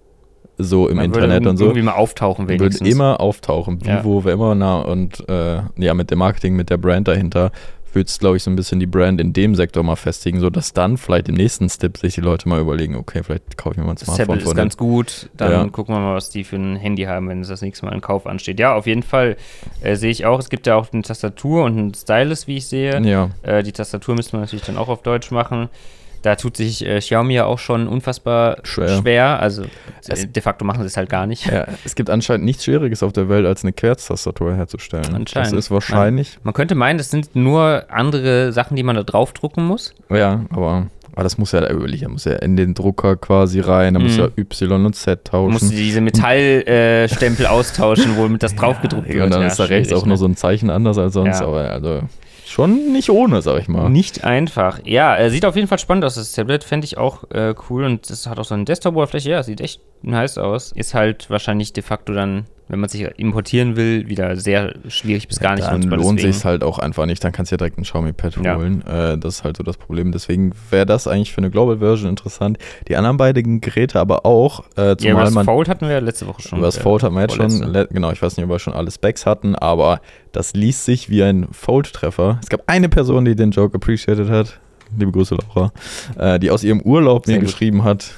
[0.59, 1.67] so im Man würde Internet und so.
[1.67, 2.89] Irgendwie mal auftauchen wenigstens.
[2.89, 3.79] immer auftauchen.
[3.85, 4.01] Ja.
[4.01, 7.53] Vivo wäre immer nah und äh, ja, mit dem Marketing, mit der Brand dahinter,
[7.95, 10.73] würde es, glaube ich, so ein bisschen die Brand in dem Sektor mal festigen, sodass
[10.73, 13.85] dann vielleicht im nächsten Step sich die Leute mal überlegen, okay, vielleicht kaufe ich mir
[13.85, 15.31] mal ein das Smartphone Tablet ist ganz gut.
[15.37, 15.69] Dann Ja.
[15.69, 18.01] gucken wir mal, was die für ein Handy haben, wenn es das nächste Mal ein
[18.01, 18.59] Kauf ansteht.
[18.61, 19.37] Ja, auf jeden Fall
[19.83, 20.39] äh, sehe ich auch.
[20.39, 23.01] Es gibt ja auch eine Tastatur und einen Stylus, wie ich sehe.
[23.03, 25.69] Ja, Äh, die Tastatur müsste man natürlich dann auch auf Deutsch machen.
[26.23, 29.01] Da tut sich äh, Xiaomi ja auch schon unfassbar Schwer.
[29.01, 29.41] schwer.
[29.41, 29.65] Also
[30.07, 31.47] Es- äh, de facto machen sie es halt gar nicht.
[31.47, 35.15] ja, es gibt anscheinend nichts Schwieriges auf der Welt, als eine Querztastatur herzustellen.
[35.15, 35.53] Anscheinend.
[35.53, 39.65] Das ist wahrscheinlich, Man könnte meinen, das sind nur andere Sachen, die man da draufdrucken
[39.67, 39.95] muss.
[40.11, 44.01] ja, aber, aber das muss ja überlegen, muss ja in den Drucker quasi rein, da
[44.01, 44.21] muss Mhm.
[44.21, 45.77] ja Y und Z Du musst tauschen.
[45.77, 49.25] diese Metallstempel äh, austauschen, womit das draufgedruckt wird.
[49.25, 50.19] und dann Ja, ist da rechts auch nur ne?
[50.19, 51.47] so ein Zeichen anders als sonst, Ja.
[51.47, 52.01] aber also
[52.53, 53.89] schon nicht ohne, sag ich mal.
[53.89, 54.81] Nicht einfach.
[54.85, 56.65] Ja, äh, sieht auf jeden Fall spannend aus, das Tablet.
[56.65, 57.85] Fände ich auch äh, cool.
[57.85, 59.31] Und das hat auch so eine Desktop-Oberfläche.
[59.31, 60.73] Ja, sieht echt nice aus.
[60.73, 65.39] Ist halt wahrscheinlich de facto dann, wenn man sich importieren will, wieder sehr schwierig bis
[65.41, 65.99] gar nicht dann nutzbar.
[65.99, 67.23] lohnt Deswegen- sich halt auch einfach nicht.
[67.23, 68.57] Dann kannst du ja direkt ein Xiaomi Pad Ja.
[68.57, 68.83] holen.
[68.87, 70.11] Äh, das ist halt so das Problem.
[70.11, 72.57] Deswegen wäre das eigentlich für eine Global Version interessant.
[72.89, 75.99] Die anderen beiden Geräte aber auch, äh, Ja, über das man Fold hatten wir ja
[76.01, 76.59] letzte Woche schon.
[76.59, 78.59] über das äh, Fold hatten wir jetzt schon, le- genau, ich weiß nicht, ob wir
[78.59, 80.01] schon alle Specs hatten, aber
[80.33, 82.39] das liest sich wie ein Fold-Treffer.
[82.43, 84.59] Es gab eine Person, die den Joke appreciated hat.
[84.99, 85.73] Liebe Grüße, Laura.
[86.19, 87.49] Äh, die aus ihrem Urlaub Sehr mir gut.
[87.51, 88.13] geschrieben hat.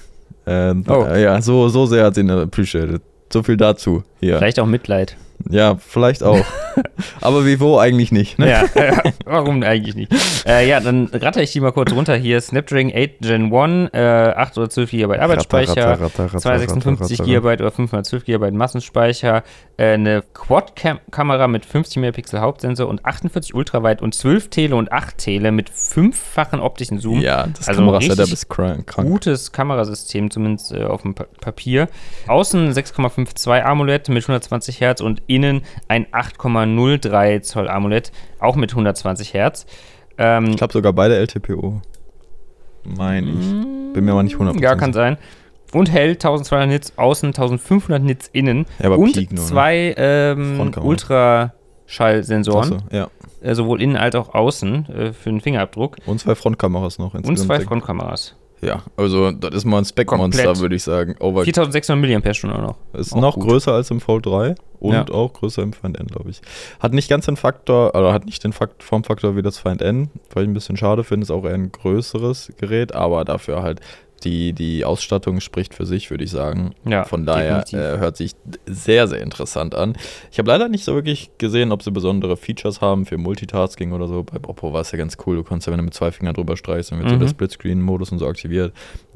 [0.46, 1.04] Äh, Oh.
[1.04, 3.02] äh, ja, so, so sehr hat sie ihn appreciated.
[3.34, 4.04] So viel dazu.
[4.20, 4.38] Hier.
[4.38, 5.16] Vielleicht auch Mitleid.
[5.50, 6.44] Ja, vielleicht auch.
[7.20, 8.38] aber Vivo eigentlich nicht.
[8.38, 8.50] Ne?
[8.50, 10.12] Ja, äh, warum eigentlich nicht?
[10.46, 12.16] Äh, ja, dann ratter ich die mal kurz runter.
[12.16, 13.98] Hier Snapdragon 8 Gen 1, äh,
[14.36, 17.40] 8 oder 12 GB Arbeitsspeicher, Ratter, ratter, ratter, 256 ratter, ratter.
[17.40, 19.42] GB oder 512 GB Massenspeicher,
[19.76, 25.18] äh, eine Quad-Kamera mit 50 Megapixel Hauptsensor und 48 Ultraweit und 12 Tele und 8
[25.18, 27.20] Tele mit fünffachen optischen Zoom.
[27.20, 28.86] Ja, das Also Kamerasetup ist krank.
[28.86, 29.08] krank.
[29.08, 31.88] Gutes Kamerasystem, zumindest äh, auf dem Pa- Papier.
[32.26, 39.34] Außen 6,52 AMOLED mit 120 Hertz und innen ein 8,03 Zoll AMOLED, auch mit 120
[39.34, 39.66] Hertz.
[40.18, 41.80] Ähm, Ich glaube sogar beide LTPO.
[42.84, 43.92] Meine ich.
[43.94, 45.16] Bin mir aber nicht 100% ja, kann sein.
[45.72, 48.66] Und hell 1200 Nits außen, 1500 Nits innen.
[48.78, 49.50] Ja, aber und Peak nur, ne?
[49.50, 50.88] zwei ähm, Frontkamera.
[50.88, 53.08] Ultraschallsensoren, Achso, ja.
[53.40, 55.96] äh, sowohl innen als auch außen äh, für den Fingerabdruck.
[56.06, 57.14] Und zwei Frontkameras noch.
[57.14, 57.68] Und insgesamt zwei sechs.
[57.68, 58.36] Frontkameras.
[58.64, 61.14] Ja, also das ist mal ein Spec-Monster, würde ich sagen.
[61.20, 62.76] Over 4600 mAh noch.
[62.92, 63.44] ist auch noch gut.
[63.48, 65.06] größer als im Fold 3 und Ja.
[65.10, 66.40] auch größer im Find N, glaube ich.
[66.80, 70.10] Hat nicht ganz den Faktor, oder hat nicht den Fakt, Formfaktor wie das Find N,
[70.32, 73.80] weil ich ein bisschen schade finde, ist auch eher ein größeres Gerät, aber dafür halt
[74.24, 76.74] die, die Ausstattung spricht für sich, würde ich sagen.
[76.84, 78.32] Ja, Von daher äh, hört sich
[78.66, 79.96] sehr, sehr interessant an.
[80.32, 84.08] Ich habe leider nicht so wirklich gesehen, ob sie besondere Features haben für Multitasking oder
[84.08, 84.22] so.
[84.24, 85.36] Bei Oppo war es ja ganz cool.
[85.36, 87.20] Du konntest ja, wenn du mit zwei Fingern drüber streichst, dann wird so Mhm.
[87.20, 88.72] der Splitscreen-Modus und so aktiviert.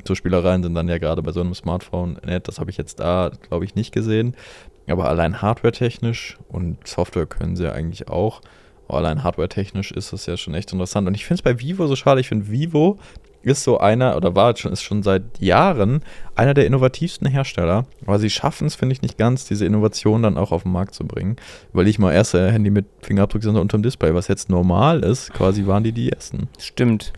[0.06, 2.46] So Spielereien sind dann ja gerade bei so einem Smartphone nett.
[2.46, 4.36] Das habe ich jetzt da, glaube ich, nicht gesehen.
[4.86, 8.40] Aber allein hardware-technisch und Software können sie ja eigentlich auch.
[8.88, 11.06] Aber allein hardware-technisch ist das ja schon echt interessant.
[11.08, 12.20] Und ich finde es bei Vivo so schade.
[12.22, 12.98] Ich finde, Vivo
[13.42, 16.02] ist so einer, oder war schon, ist schon seit Jahren
[16.34, 17.86] einer der innovativsten Hersteller.
[18.04, 20.94] Aber sie schaffen es, finde ich, nicht ganz, diese Innovation dann auch auf den Markt
[20.94, 21.36] zu bringen.
[21.72, 25.84] Weil ich mal erste Handy mit Fingerabdrucksensor unterm Display, was jetzt normal ist, quasi waren
[25.84, 26.48] die die ersten.
[26.58, 27.12] Stimmt.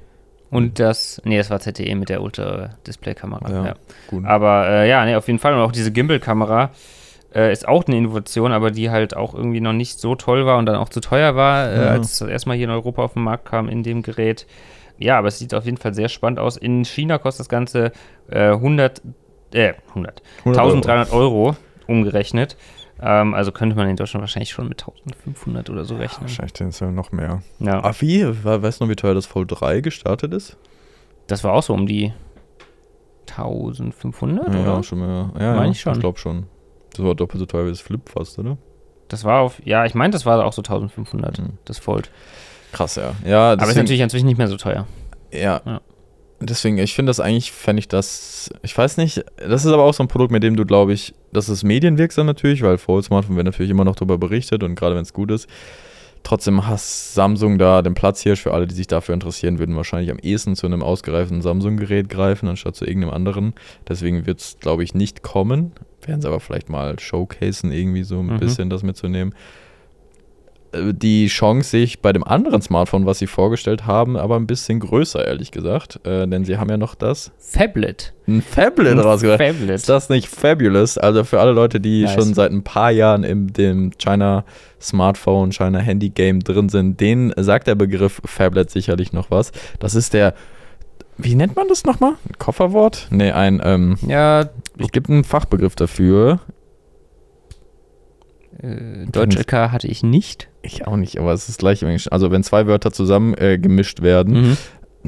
[0.50, 3.50] Und das, nee, das war ZTE mit der Ultra-Display-Kamera.
[3.50, 3.74] Ja, Ja.
[4.08, 4.24] Gut.
[4.24, 5.54] Aber äh, ja, nee, auf jeden Fall.
[5.54, 6.70] Und auch diese Gimbal-Kamera
[7.34, 10.58] äh, ist auch eine Innovation, aber die halt auch irgendwie noch nicht so toll war
[10.58, 11.88] und dann auch zu teuer war, äh, Ja.
[11.90, 14.46] als es erstmal hier in Europa auf den Markt kam in dem Gerät.
[15.00, 16.56] Ja, aber es sieht auf jeden Fall sehr spannend aus.
[16.56, 17.90] In China kostet das Ganze
[18.28, 19.02] äh, 100,
[19.52, 20.68] äh, 100, 100 Euro.
[20.76, 22.56] 1300 Euro umgerechnet.
[23.02, 26.22] Ähm, also könnte man in Deutschland wahrscheinlich schon mit 1500 oder so rechnen.
[26.28, 27.42] Wahrscheinlich sind es ja noch mehr.
[27.58, 28.24] Ja, Ah, wie?
[28.44, 30.56] We- Weißt du noch, wie teuer das Fold 3 gestartet ist?
[31.26, 32.12] das war auch so um die
[33.28, 34.82] 1500 oder?
[34.82, 35.30] schon mehr.
[35.38, 35.94] Ja, Meine ja, ich schon.
[35.94, 36.46] Ich glaube schon.
[36.92, 38.58] Das war doppelt so teuer wie das Flip fast, oder?
[39.08, 41.58] Das war auf, ja, ich meine, das war auch so 1500, Mhm.
[41.64, 42.10] das Fold.
[42.72, 43.12] Krass, ja.
[43.26, 44.86] Ja, Aber ist deswegen, natürlich inzwischen nicht mehr so teuer.
[45.32, 45.60] ja.
[45.64, 45.80] Ja.
[46.42, 49.92] Deswegen, ich finde das eigentlich, fände ich das, ich weiß nicht, das ist aber auch
[49.92, 53.36] so ein Produkt, mit dem du, glaube ich, das ist medienwirksam natürlich, weil Fold Smartphone
[53.36, 55.46] wird natürlich immer noch darüber berichtet und gerade wenn es gut ist.
[56.22, 60.10] Trotzdem hast Samsung da den Platz hier für alle, die sich dafür interessieren, würden wahrscheinlich
[60.10, 63.52] am ehesten zu einem ausgereiften Samsung-Gerät greifen, anstatt zu irgendeinem anderen.
[63.86, 65.72] Deswegen wird es, glaube ich, nicht kommen.
[66.06, 68.38] Werden sie aber vielleicht mal showcasen, irgendwie so ein Mhm.
[68.40, 69.34] bisschen das mitzunehmen.
[70.72, 74.46] Äh, Die Chance sehe ich bei dem anderen Smartphone, was sie vorgestellt haben, aber ein
[74.46, 76.00] bisschen größer, ehrlich gesagt.
[76.06, 78.12] Äh, denn sie haben ja noch das Phablet.
[78.28, 79.40] ein Phablet rausgebracht.
[79.40, 79.70] Phablet.
[79.76, 80.98] Ist das nicht fabulous?
[80.98, 82.14] Also für alle Leute, die Nice.
[82.14, 84.44] schon seit ein paar Jahren im dem China
[84.80, 89.52] Smartphone, China Handy Game drin sind, denen sagt der Begriff Phablet sicherlich noch was.
[89.78, 90.34] Das ist der,
[91.18, 92.12] wie nennt man das nochmal?
[92.28, 93.08] Ein Kofferwort?
[93.10, 96.40] Nee, ein, ähm, Ja, es gibt einen Fachbegriff dafür.
[98.62, 100.48] Äh, Deutsch LK hatte ich nicht.
[100.62, 102.12] Ich auch nicht, aber es ist gleich im Englischen.
[102.12, 104.56] Also wenn zwei Wörter zusammen äh, gemischt werden, Mhm.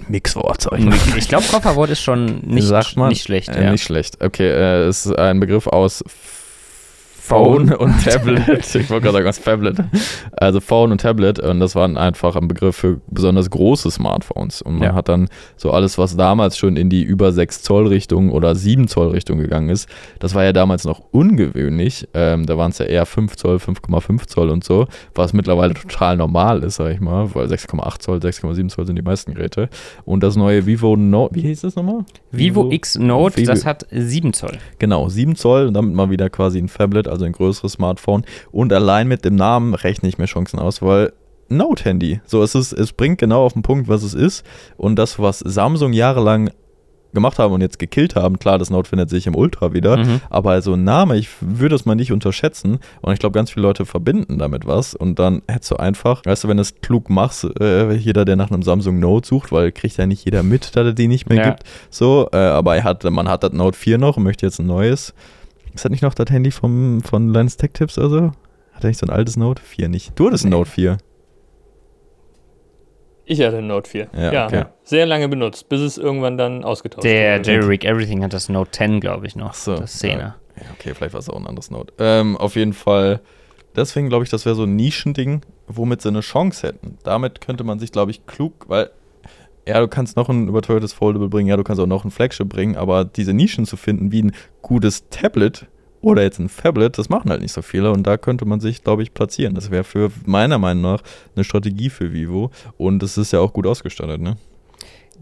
[0.09, 0.97] Mixwort, sag ich mal.
[1.19, 3.11] Ich glaube, Kofferwort ist schon nicht, Sagt man?
[3.11, 3.51] nicht schlecht.
[3.51, 3.71] Äh, ja.
[3.73, 4.25] Nicht schlecht.
[4.25, 6.03] Okay, äh, es ist ein Begriff aus
[7.25, 8.75] Phone und Tablet.
[8.75, 9.77] ich wollte gerade sagen, was Tablet.
[10.33, 11.39] Also Phone und Tablet.
[11.39, 14.61] Und das waren einfach ein Begriff für besonders große Smartphones.
[14.61, 14.95] Und man Ja.
[14.95, 18.89] hat dann so alles, was damals schon in die über 6 Zoll Richtung oder 7
[18.89, 19.89] Zoll Richtung gegangen ist.
[20.19, 22.09] Das war ja damals noch ungewöhnlich.
[22.15, 24.87] Ähm, da waren es ja eher 5 Zoll, 5,5 Zoll und so.
[25.15, 27.35] Was mittlerweile total normal ist, sag ich mal.
[27.35, 29.69] Weil 6,8 Zoll, 6,7 Zoll sind die meisten Geräte.
[30.05, 32.05] Und das neue Vivo Note, wie hieß das nochmal?
[32.31, 34.59] Vivo X Note, Vivo- das hat 7 Zoll.
[34.79, 38.25] Genau, 7 Zoll und damit mal wieder quasi ein Phablet, also ein größeres Smartphone.
[38.51, 41.13] Und allein mit dem Namen rechne ich mir Chancen aus, weil
[41.49, 42.21] Note-Handy.
[42.25, 44.45] So, es ist, es bringt genau auf den Punkt, was es ist.
[44.77, 46.51] Und das, was Samsung jahrelang
[47.15, 50.23] gemacht haben und jetzt gekillt haben, klar, das Note findet sich im Ultra wieder, Mhm.
[50.31, 53.67] aber also ein Name, ich würde es mal nicht unterschätzen und ich glaube, ganz viele
[53.67, 57.11] Leute verbinden damit was und dann hättest du einfach, weißt du, wenn du es klug
[57.11, 60.75] machst, äh, jeder, der nach einem Samsung Note sucht, weil kriegt ja nicht jeder mit,
[60.75, 61.51] dass es die nicht mehr Ja.
[61.51, 64.59] gibt, so, äh, aber er hat, man hat das Note 4 noch und möchte jetzt
[64.59, 65.13] ein neues.
[65.75, 68.23] Ist das nicht noch das Handy vom, von Lens Tech Tips oder so?
[68.73, 70.13] Hat er nicht so ein altes Note 4 nicht?
[70.19, 70.57] Du hattest ein Nee.
[70.57, 70.99] Note 4.
[73.25, 74.09] Ich hatte ein Note 4.
[74.15, 74.65] Ja, Ja, okay.
[74.83, 77.51] sehr lange benutzt, bis es irgendwann dann ausgetauscht Der wurde.
[77.51, 79.51] Jerry Rig Everything hat das Note 10, glaube ich, noch.
[79.51, 80.19] Ach so, Das 10er.
[80.19, 80.35] Ja,
[80.79, 81.93] okay, vielleicht war es auch ein anderes Note.
[81.99, 83.21] Ähm, auf jeden Fall,
[83.77, 86.99] deswegen glaube ich, das wäre so ein Nischending, womit sie eine Chance hätten.
[87.05, 88.91] Damit könnte man sich, glaube ich, klug, weil
[89.67, 92.49] ja, du kannst noch ein überteuertes Foldable bringen, ja, du kannst auch noch ein Flagship
[92.49, 95.67] bringen, aber diese Nischen zu finden, wie ein gutes Tablet
[96.01, 98.83] oder jetzt ein Phablet, das machen halt nicht so viele und da könnte man sich,
[98.83, 99.55] glaube ich, platzieren.
[99.55, 101.03] Das wäre für meiner Meinung nach
[101.37, 104.37] eine Strategie für Vivo und es ist ja auch gut ausgestattet, ne?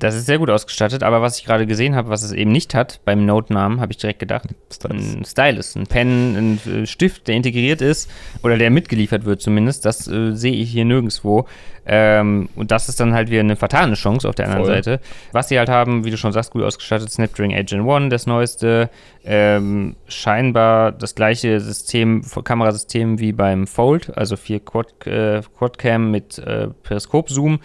[0.01, 2.75] Das ist sehr gut ausgestattet, aber was ich gerade gesehen habe, was es eben nicht
[2.75, 5.15] hat, beim Note-Namen, habe ich direkt gedacht, Stylus.
[5.15, 8.11] ein Stylus, ein Pen, ein äh, Stift, der integriert ist
[8.43, 11.47] oder der mitgeliefert wird zumindest, das äh, sehe ich hier nirgendwo.
[11.85, 14.75] Ähm, und das ist dann halt wieder eine vertane Chance auf der anderen Voll.
[14.75, 15.01] Seite.
[15.33, 18.27] Was sie halt haben, wie du schon sagst, gut ausgestattet, Snapdragon 8 Gen 1, das
[18.27, 18.89] neueste,
[19.25, 26.39] ähm, scheinbar das gleiche System, Kamerasystem wie beim Fold, also 4 Quad, äh, Quadcam mit
[26.39, 27.61] äh, Periskop-Zoom.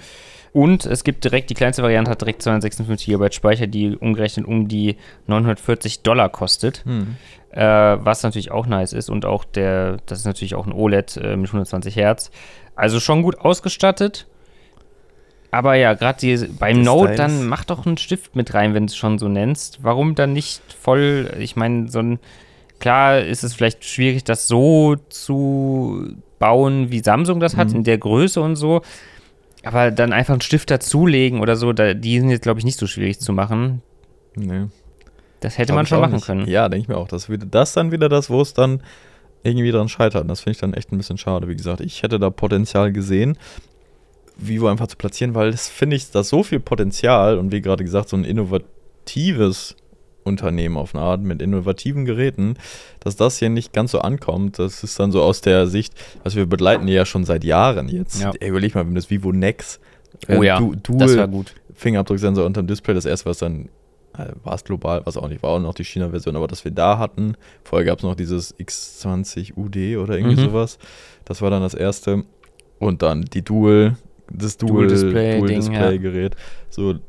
[0.55, 4.69] Und es gibt direkt, die kleinste Variante hat direkt 256 GB Speicher, die umgerechnet um
[4.69, 4.95] die
[5.27, 6.85] 940 Dollar kostet.
[6.85, 7.17] Hm.
[7.51, 9.09] Äh, was natürlich auch nice ist.
[9.09, 12.31] Und auch der, das ist natürlich auch ein OLED äh, mit 120 Hertz.
[12.73, 14.27] Also schon gut ausgestattet.
[15.51, 18.91] Aber ja, gerade beim Das Note, dann mach doch einen Stift mit rein, wenn du
[18.91, 19.79] es schon so nennst.
[19.83, 22.19] Warum dann nicht voll, ich meine, so ein,
[22.79, 27.75] klar ist es vielleicht schwierig, das so zu bauen, wie Samsung das hat, Mhm.
[27.75, 28.81] in der Größe und so.
[29.65, 32.80] Aber dann einfach einen Stift dazulegen oder so, da, die sind jetzt, glaube ich, nicht
[32.80, 33.82] so schwierig zu machen.
[34.36, 34.67] Nee.
[35.39, 36.25] Das hätte Glaub man schon machen nicht.
[36.25, 36.47] können.
[36.47, 37.08] Ja, denke ich mir auch.
[37.08, 38.82] Das das dann wieder das, wo es dann
[39.43, 40.30] irgendwie dran scheitert.
[40.30, 41.47] Das finde ich dann echt ein bisschen schade.
[41.47, 43.38] Wie gesagt, ich hätte da Potenzial gesehen,
[44.38, 47.84] Vivo einfach zu platzieren, weil das finde ich, da so viel Potenzial und wie gerade
[47.84, 49.75] gesagt, so ein innovatives
[50.25, 52.55] Unternehmen auf eine Art mit innovativen Geräten,
[52.99, 54.59] dass das hier nicht ganz so ankommt.
[54.59, 57.88] Das ist dann so aus der Sicht, also wir begleiten die ja schon seit Jahren
[57.88, 58.21] jetzt.
[58.21, 58.31] Ja.
[58.39, 59.79] Ey, überleg mal, wenn das Vivo Nex
[60.29, 60.75] Oh ja, du,
[61.27, 61.53] gut.
[61.73, 63.69] Fingerabdrucksensor unterm Display, das erste, was dann
[64.17, 66.71] äh, war es global, was auch nicht war, auch noch die China-Version, aber das wir
[66.71, 67.35] da hatten.
[67.63, 70.45] Vorher gab es noch dieses X20 UD oder irgendwie Mhm.
[70.51, 70.79] sowas.
[71.25, 72.23] Das war dann das erste.
[72.79, 73.97] Und dann die Dual,
[74.31, 76.29] das Dual, Dual-Display-Ding, Dual ja.
[76.69, 76.99] So, äh,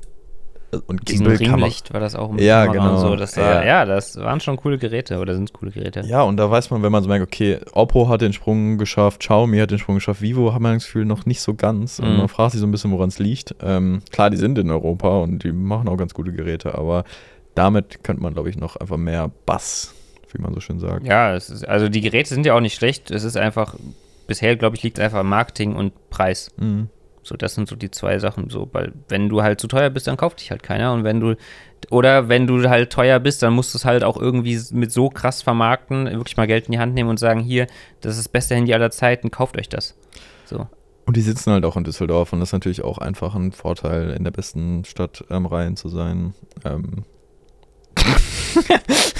[0.87, 1.27] und Diesen.
[1.27, 3.09] Ringlicht war das auch mit Ja, Kamera und genau.
[3.11, 3.17] so.
[3.17, 3.65] Das war, Ja.
[3.65, 3.85] ja.
[3.85, 6.03] das waren schon coole Geräte oder sind coole Geräte.
[6.07, 9.21] Ja, und da weiß man, wenn man so merkt, okay, Oppo hat den Sprung geschafft,
[9.21, 11.99] Xiaomi hat den Sprung geschafft, Vivo hat man das Gefühl noch nicht so ganz.
[11.99, 12.17] Und Mhm.
[12.19, 13.55] man fragt sich so ein bisschen, woran es liegt.
[13.63, 17.05] Ähm, klar, die sind in Europa und die machen auch ganz gute Geräte, aber
[17.55, 19.95] damit könnte man, glaube ich, noch einfach mehr Bass,
[20.33, 21.07] wie man so schön sagt.
[21.07, 23.11] Ja, ist, also die Geräte sind ja auch nicht schlecht.
[23.11, 23.75] Es ist einfach,
[24.27, 26.51] bisher, glaube ich, liegt es einfach am Marketing und Preis.
[26.59, 26.89] Mhm.
[27.27, 28.51] So, das sind so die zwei Sachen.
[28.51, 30.93] So, weil wenn du halt zu teuer bist, dann kauft dich halt keiner.
[30.93, 31.37] Und wenn du,
[31.91, 35.09] oder wenn du halt teuer bist, dann musst du es halt auch irgendwie mit so
[35.09, 37.67] krass vermarkten, wirklich mal Geld in die Hand nehmen und sagen, hier,
[38.01, 39.97] das ist das beste Handy aller Zeiten, kauft euch das.
[40.45, 40.67] So.
[41.05, 44.11] Und die sitzen halt auch in Düsseldorf und das ist natürlich auch einfach ein Vorteil,
[44.11, 46.35] in der besten Stadt am Rhein zu sein.
[46.65, 47.05] Ähm,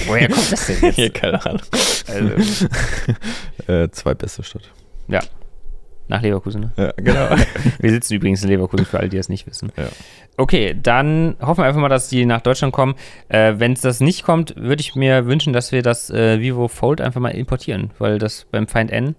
[0.07, 1.61] Woher kommt das denn hier, keine Ahnung.
[2.07, 2.31] Also,
[3.67, 4.71] Äh, zweitbeste Stadt.
[5.07, 5.19] ja.
[6.09, 6.71] Nach Leverkusen, ne?
[6.77, 7.27] Ja, genau.
[7.79, 9.71] Wir sitzen übrigens in Leverkusen, für alle, die es nicht wissen.
[9.77, 9.87] Ja.
[10.37, 12.95] Okay, dann hoffen wir einfach mal, dass die nach Deutschland kommen.
[13.27, 16.67] Äh, Wenn es das nicht kommt, würde ich mir wünschen, dass wir das äh, Vivo
[16.69, 19.15] Fold einfach mal importieren, weil das beim Find N,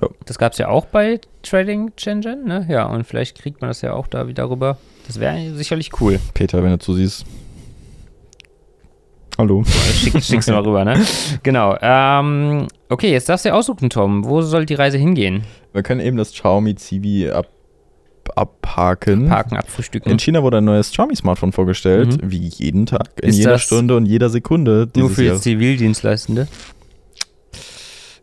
[0.00, 0.08] Ja.
[0.26, 2.66] das gab es ja auch bei Trading Shenzhen, ne?
[2.68, 4.78] Ja, und vielleicht kriegt man das ja auch da wieder rüber.
[5.06, 6.18] Das wäre sicherlich cool.
[6.34, 7.24] Peter, wenn du zusiehst.
[9.38, 9.64] Hallo.
[9.64, 11.02] Schick, schick's mal rüber, ne?
[11.42, 11.76] Genau.
[11.80, 14.24] Ähm, okay, jetzt darfst du aussuchen, Tom.
[14.24, 15.44] Wo soll die Reise hingehen?
[15.72, 17.48] Wir können eben das Xiaomi Zivi ab,
[18.36, 19.28] abhaken.
[19.28, 20.12] Parken, abfrühstücken.
[20.12, 22.30] In China wurde ein neues Xiaomi-Smartphone vorgestellt, Mhm.
[22.30, 24.88] wie jeden Tag, in Ist jeder Stunde und jeder Sekunde.
[24.96, 25.42] Nur für Jahres.
[25.42, 26.46] Zivildienstleistende?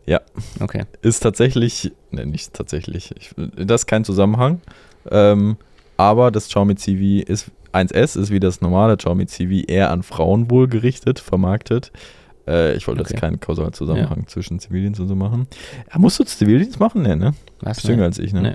[0.06, 0.20] Ja.
[0.60, 0.84] Okay.
[1.02, 4.60] Ist tatsächlich, ne, nicht tatsächlich, ich, das ist kein Zusammenhang,
[5.10, 5.56] ähm,
[6.00, 10.50] aber das Xiaomi Zivi ist 1S, ist wie das normale Xiaomi Zivi eher an Frauen
[10.50, 11.92] wohl gerichtet, vermarktet.
[12.48, 13.12] Äh, ich wollte Okay.
[13.12, 15.46] jetzt keinen kausalen Zusammenhang zwischen Zivildienst und so machen.
[15.92, 17.02] Ja, musst du Zivildienst machen?
[17.02, 17.34] Nee, ne?
[17.60, 18.42] Was, Bist jünger als ich, ne?
[18.42, 18.54] Nee.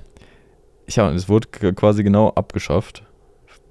[0.88, 3.04] Ich habe, es wurde quasi genau abgeschafft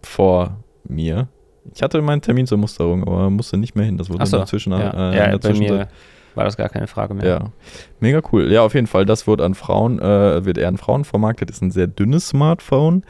[0.02, 0.56] vor
[0.88, 1.28] mir.
[1.74, 3.96] Ich hatte meinen Termin zur Musterung, aber musste nicht mehr hin.
[3.96, 4.72] Das wurde Achso, dazwischen.
[4.72, 5.88] ja, äh, in ja der bei mir
[6.34, 7.24] war das gar keine Frage mehr.
[7.24, 7.52] Ja,
[8.00, 8.50] mega cool.
[8.50, 9.06] Ja, auf jeden Fall.
[9.06, 11.48] Das wird an Frauen, äh, wird eher an Frauen vermarktet.
[11.50, 13.04] Ist ein sehr dünnes Smartphone,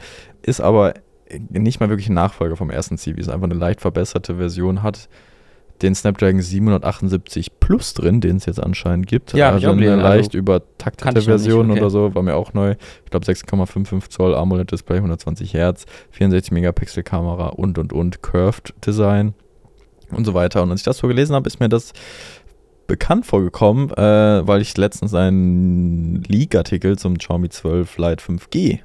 [0.45, 0.93] ist aber
[1.49, 3.19] nicht mal wirklich ein Nachfolger vom ersten Civi.
[3.19, 4.83] Ist einfach eine leicht verbesserte Version.
[4.83, 5.09] Hat
[5.81, 9.33] den Snapdragon 778 Plus drin, den es jetzt anscheinend gibt.
[9.33, 11.79] Ja, also eine leicht Also, übertaktete kannte ich noch nicht, Version okay.
[11.81, 12.15] oder so.
[12.15, 12.75] War mir auch neu.
[13.03, 19.33] Ich glaube 6,55 Zoll AMOLED-Display, 120 Hertz, 64 Megapixel Kamera und und und Curved Design
[20.11, 20.61] und so weiter.
[20.63, 21.91] Und als ich das so gelesen habe, ist mir das
[22.87, 28.79] bekannt vorgekommen, äh, weil ich letztens einen Leak-Artikel zum Xiaomi 12 Lite 5G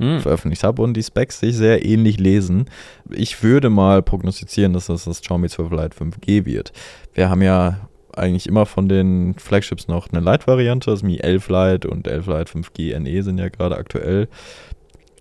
[0.00, 0.20] Hm.
[0.20, 2.64] veröffentlicht habe und die Specs sich sehr ähnlich lesen.
[3.10, 6.72] Ich würde mal prognostizieren, dass das das Xiaomi 12 Lite 5G wird.
[7.12, 11.90] Wir haben ja eigentlich immer von den Flagships noch eine Lite-Variante, das Mi 11 Lite
[11.90, 14.28] und 11 Lite 5G NE sind ja gerade aktuell.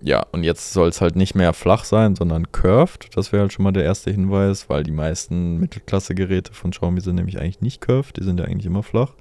[0.02, 3.10] Ja, und jetzt soll es halt nicht mehr flach sein, sondern curved.
[3.16, 7.16] Das wäre halt schon mal der erste Hinweis, weil die meisten Mittelklasse-Geräte von Xiaomi sind
[7.16, 9.12] nämlich eigentlich nicht curved, die sind ja eigentlich immer flach.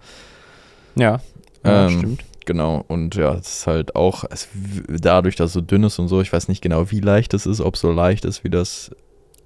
[0.94, 1.20] Ja,
[1.64, 2.24] ja Ähm, stimmt.
[2.48, 4.48] Genau, und ja, es ist halt auch, es,
[4.88, 7.44] dadurch, dass es so dünn ist und so, ich weiß nicht genau, wie leicht es
[7.44, 8.90] ist, ob es so leicht ist wie das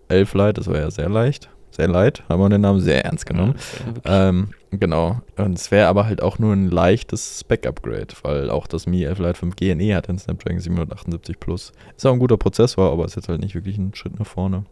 [0.06, 3.26] 11 Lite, das war ja sehr leicht, sehr leid, haben wir den Namen sehr ernst
[3.26, 3.56] genommen.
[4.04, 4.28] Ja.
[4.28, 8.86] Ähm, genau, und es wäre aber halt auch nur ein leichtes Spec-Upgrade, weil auch das
[8.86, 11.72] Mi 11 Lite 5G NE hat den Snapdragon 778 Plus.
[11.96, 14.62] Ist auch ein guter Prozessor, aber ist jetzt halt nicht wirklich ein Schritt nach vorne.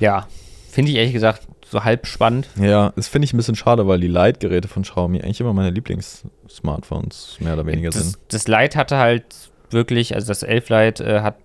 [0.00, 0.26] ja,
[0.72, 2.48] finde ich ehrlich gesagt so halb spannend.
[2.60, 5.70] Ja, das finde ich ein bisschen schade, weil die Lite-Geräte von Xiaomi eigentlich immer meine
[5.70, 8.14] Lieblings-Smartphones mehr oder weniger sind.
[8.28, 9.24] Das, das Lite hatte halt
[9.70, 11.36] wirklich, also das 11 Lite äh, hat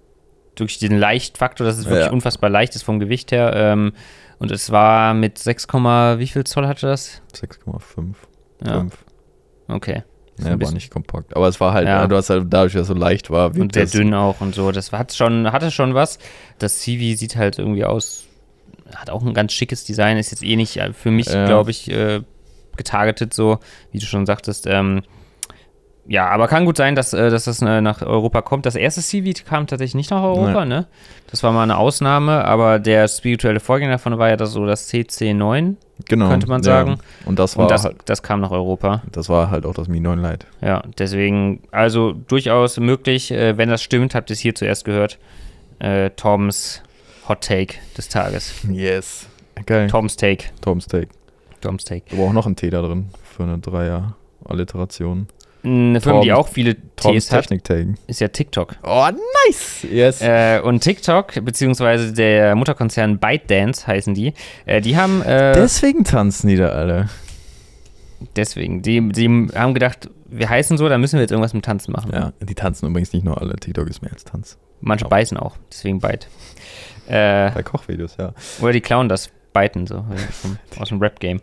[0.55, 2.11] durch diesen Leichtfaktor, dass es wirklich Ja.
[2.11, 3.51] unfassbar leicht ist vom Gewicht her.
[3.55, 3.93] Ähm,
[4.39, 7.21] und es war mit 6, wie viel Zoll hatte das?
[7.33, 8.15] 6,5.
[8.65, 8.97] Ja, 5.
[9.67, 10.03] okay.
[10.39, 11.35] Ja, war nicht kompakt.
[11.35, 12.05] Aber es war halt, Ja.
[12.05, 14.53] du hast halt dadurch, dass es so leicht war, Und sehr das- dünn auch und
[14.53, 14.71] so.
[14.71, 16.19] Das hat schon, hatte schon was.
[16.59, 18.26] Das CV sieht halt irgendwie aus,
[18.95, 21.45] hat auch ein ganz schickes Design, ist jetzt eh nicht äh, für mich, Ja.
[21.45, 22.21] glaube ich, äh,
[22.75, 23.59] getargetet, so,
[23.91, 24.67] wie du schon sagtest.
[24.67, 25.01] Ähm,
[26.09, 28.65] ja, aber kann gut sein, dass, äh, dass das äh, nach Europa kommt.
[28.65, 30.85] Das erste Civi kam tatsächlich nicht nach Europa, ne?
[31.29, 34.89] Das war mal eine Ausnahme, aber der spirituelle Vorgänger davon war ja das so das
[34.89, 35.75] CC9,
[36.07, 36.29] Genau.
[36.29, 36.91] könnte man sagen.
[36.91, 37.27] Ja.
[37.27, 39.01] Und das war Und das, halt, das kam nach Europa.
[39.11, 40.45] das war halt auch das Mi 9 Lite.
[40.61, 45.17] Ja, deswegen, also durchaus möglich, wenn das stimmt, habt ihr es hier zuerst gehört.
[45.79, 46.81] Äh, Toms
[47.27, 48.53] Hot Take des Tages.
[48.69, 49.27] Yes.
[49.65, 49.87] Geil.
[49.89, 50.45] Toms Take.
[50.61, 51.09] Tom Steak.
[51.61, 52.17] Toms Take.
[52.17, 55.27] War auch noch ein T da drin für eine Dreier-Alliteration.
[55.63, 57.51] Eine Firma, die auch viele Toms Ts hat,
[58.05, 58.75] ist ja TikTok.
[58.83, 59.07] Oh,
[59.47, 59.85] nice.
[59.91, 60.21] Yes.
[60.21, 64.33] Äh, und TikTok, beziehungsweise der Mutterkonzern ByteDance heißen die,
[64.65, 67.09] äh, die haben äh, Deswegen tanzen die da alle.
[68.35, 71.91] deswegen, die, die haben gedacht, wir heißen so, da müssen wir jetzt irgendwas mit Tanzen
[71.91, 72.11] machen.
[72.13, 73.55] Ja, die tanzen übrigens nicht nur alle.
[73.55, 74.57] TikTok ist mehr als Tanz.
[74.79, 75.09] Manche Ja.
[75.09, 76.27] beißen auch, deswegen Byte.
[77.07, 78.33] Äh, Bei Kochvideos, ja.
[78.61, 81.39] Oder die klauen das Biten so äh, vom, aus dem Rap-Game.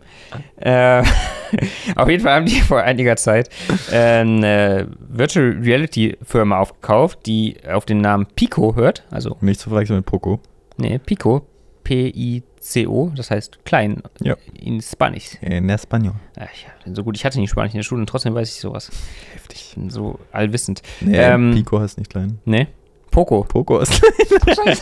[0.57, 1.03] Äh,
[1.95, 3.49] auf jeden Fall haben die vor einiger Zeit
[3.91, 9.03] äh, eine Virtual Reality Firma aufgekauft, die auf den Namen Pico hört.
[9.11, 10.39] Also, Nicht zu verwechseln mit Poco.
[10.77, 11.45] nee, Pico.
[11.83, 14.35] P-I-C-O, das heißt klein Ja.
[14.59, 15.37] in Spanisch.
[15.41, 16.13] En Español.
[16.37, 16.47] Ja,
[16.93, 18.89] so gut, ich hatte nie Spanisch in der Schule und trotzdem weiß ich sowas.
[19.33, 19.67] Heftig.
[19.69, 20.81] Ich bin so allwissend.
[21.01, 22.39] Nee, Ähm, Pico heißt nicht klein.
[22.45, 22.67] Nee,
[23.15, 23.43] Poco.
[23.43, 24.01] Poco ist
[24.41, 24.77] klein.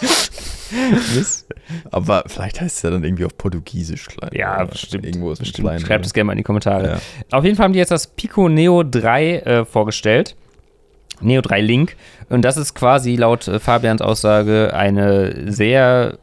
[1.91, 4.31] Aber vielleicht heißt es ja dann irgendwie auf Portugiesisch klein.
[4.33, 5.05] Ja, bestimmt.
[5.05, 5.67] Irgendwo ist es Bestimmt.
[5.67, 5.79] klein.
[5.81, 6.87] Schreibt es gerne mal in die Kommentare.
[6.87, 7.37] Ja.
[7.37, 10.35] Auf jeden Fall haben die jetzt das Pico Neo 3 äh, vorgestellt.
[11.21, 11.95] Neo 3 Link.
[12.29, 16.17] Und das ist quasi laut äh, Fabians Aussage eine sehr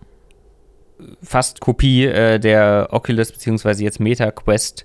[1.23, 3.85] fast Kopie äh, der Oculus bzw.
[3.85, 4.83] jetzt Meta Quest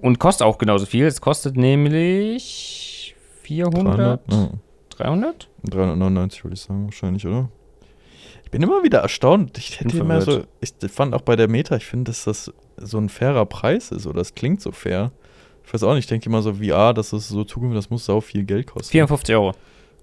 [0.00, 1.06] und kostet auch genauso viel.
[1.06, 4.48] Es kostet nämlich 400, 300, ja.
[4.98, 5.48] 300?
[5.64, 7.48] 399 würde ich sagen, wahrscheinlich, oder?
[8.44, 9.58] Ich bin immer wieder erstaunt.
[9.58, 12.98] Ich hätte immer so, ich fand auch bei der Meta, ich finde, dass das so
[12.98, 15.12] ein fairer Preis ist, oder das klingt so fair.
[15.64, 18.06] Ich weiß auch nicht, ich denke immer so, VR, das ist so Zukunft, das muss
[18.06, 18.90] sau viel Geld kosten.
[18.90, 19.52] 54 Euro.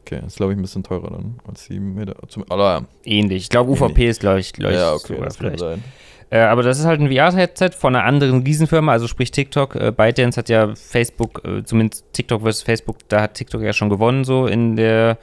[0.02, 2.14] Okay, das ist glaube ich ein bisschen teurer dann als die Meta.
[2.28, 3.44] Zum, aber, Ähnlich.
[3.44, 5.60] Ich glaube, UVP ist, glaube ich, glaub ich ja, okay, das kann vielleicht.
[5.60, 5.84] sein.
[6.30, 9.76] Äh, aber das ist halt ein VR-Headset von einer anderen Riesenfirma, also sprich TikTok.
[9.76, 13.90] Äh, ByteDance hat ja Facebook, äh, zumindest TikTok versus Facebook, da hat TikTok ja schon
[13.90, 15.18] gewonnen, so in der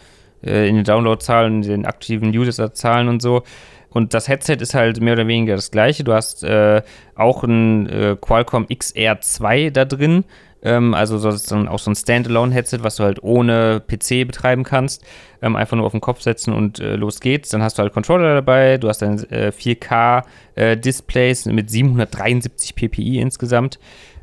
[0.45, 3.43] äh, in den Download-Zahlen, in den aktiven User-Zahlen und so.
[3.91, 6.03] Und das Headset ist halt mehr oder weniger das gleiche.
[6.03, 6.83] Du hast äh,
[7.15, 10.25] auch ein äh, Qualcomm XR2 da drin.
[10.62, 14.64] Ähm, also so, ist dann auch so ein Standalone-Headset, was du halt ohne PC betreiben
[14.64, 15.05] kannst.
[15.42, 17.48] Ähm, einfach nur auf den Kopf setzen und äh, los geht's.
[17.48, 18.79] Dann hast du halt Controller dabei.
[18.79, 23.79] Du hast dann äh, 4K-Displays mit 773 ppi insgesamt.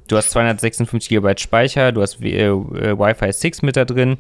[0.07, 1.91] Du hast 256 GB Speicher.
[1.91, 4.17] Du hast äh, äh, Wi-Fi 6 mit da drin.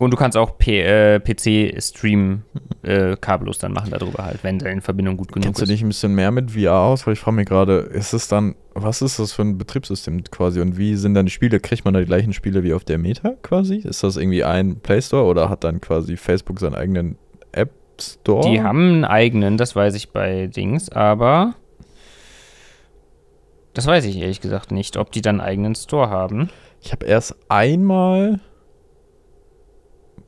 [0.00, 2.44] Und du kannst auch P äh, PC-Stream
[2.82, 5.68] äh, kabellos dann machen darüber halt, wenn deine Verbindung gut genug Kennst du ist.
[5.68, 7.06] dich ein bisschen mehr mit VR aus?
[7.06, 10.62] Weil ich frage mich gerade, ist es dann, was ist das für ein Betriebssystem quasi
[10.62, 11.60] und wie sind dann die Spiele?
[11.60, 13.76] Kriegt man da die gleichen Spiele wie auf der Meta quasi?
[13.76, 17.18] Ist das irgendwie ein Play Store oder hat dann quasi Facebook seinen eigenen
[17.52, 18.50] App Store?
[18.50, 21.56] Die haben einen eigenen, das weiß ich bei Dings, aber
[23.74, 26.48] das weiß ich ehrlich gesagt nicht, ob die dann einen eigenen Store haben.
[26.80, 28.40] Ich habe erst einmal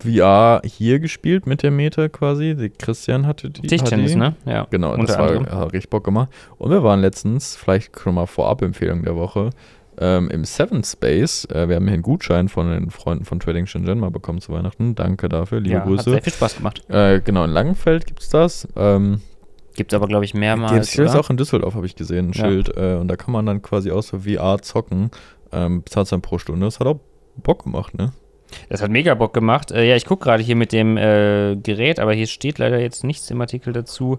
[0.03, 2.55] VR hier gespielt mit der Meta quasi.
[2.55, 3.63] Die Christian hatte die.
[3.67, 4.37] Tischtennis, ne?
[4.45, 4.67] Ja.
[4.71, 5.47] Genau, unter das war, anderem.
[5.51, 6.29] hat richtig Bock gemacht.
[6.59, 9.51] Und wir waren letztens, vielleicht schon mal Vorab-Empfehlung der Woche,
[9.99, 11.45] ähm, im Seven Space.
[11.47, 14.53] Äh, wir haben hier einen Gutschein von den Freunden von Trading Shenzhen mal bekommen zu
[14.53, 14.95] Weihnachten.
[14.95, 16.11] Danke dafür, liebe ja, hat Grüße.
[16.11, 16.83] sehr viel Spaß gemacht.
[16.89, 18.67] Äh, genau, in Langenfeld gibt es das.
[18.77, 19.21] Ähm,
[19.75, 20.99] Gibt es aber, glaube ich, Gibt mehrmals.
[20.99, 21.21] es oder?
[21.21, 22.45] auch in Düsseldorf, habe ich gesehen, ein Ja.
[22.45, 22.77] Schild.
[22.77, 25.11] Äh, und da kann man dann quasi aus VR zocken.
[25.51, 26.67] Ähm, bezahlt dann pro Stunde.
[26.67, 27.01] Das hat auch
[27.37, 28.13] Bock gemacht, ne?
[28.69, 29.71] Das hat mega Bock gemacht.
[29.71, 33.05] Äh, ja, ich gucke gerade hier mit dem äh, Gerät, aber hier steht leider jetzt
[33.05, 34.19] nichts im Artikel dazu,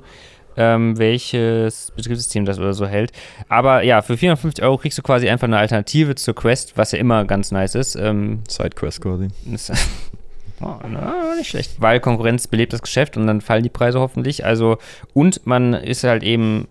[0.58, 3.12] ähm, welches Betriebssystem das oder so hält.
[3.50, 7.00] Aber ja, für 450 Euro kriegst du quasi einfach eine Alternative zur Quest, was ja
[7.00, 7.96] immer ganz nice ist.
[7.96, 9.28] Ähm, Sidequest quasi.
[9.52, 9.72] ist
[10.62, 11.80] oh, na, nicht schlecht.
[11.80, 14.46] Weil Konkurrenz belebt das Geschäft und dann fallen die Preise hoffentlich.
[14.46, 14.78] Also,
[15.14, 16.68] und man ist halt eben,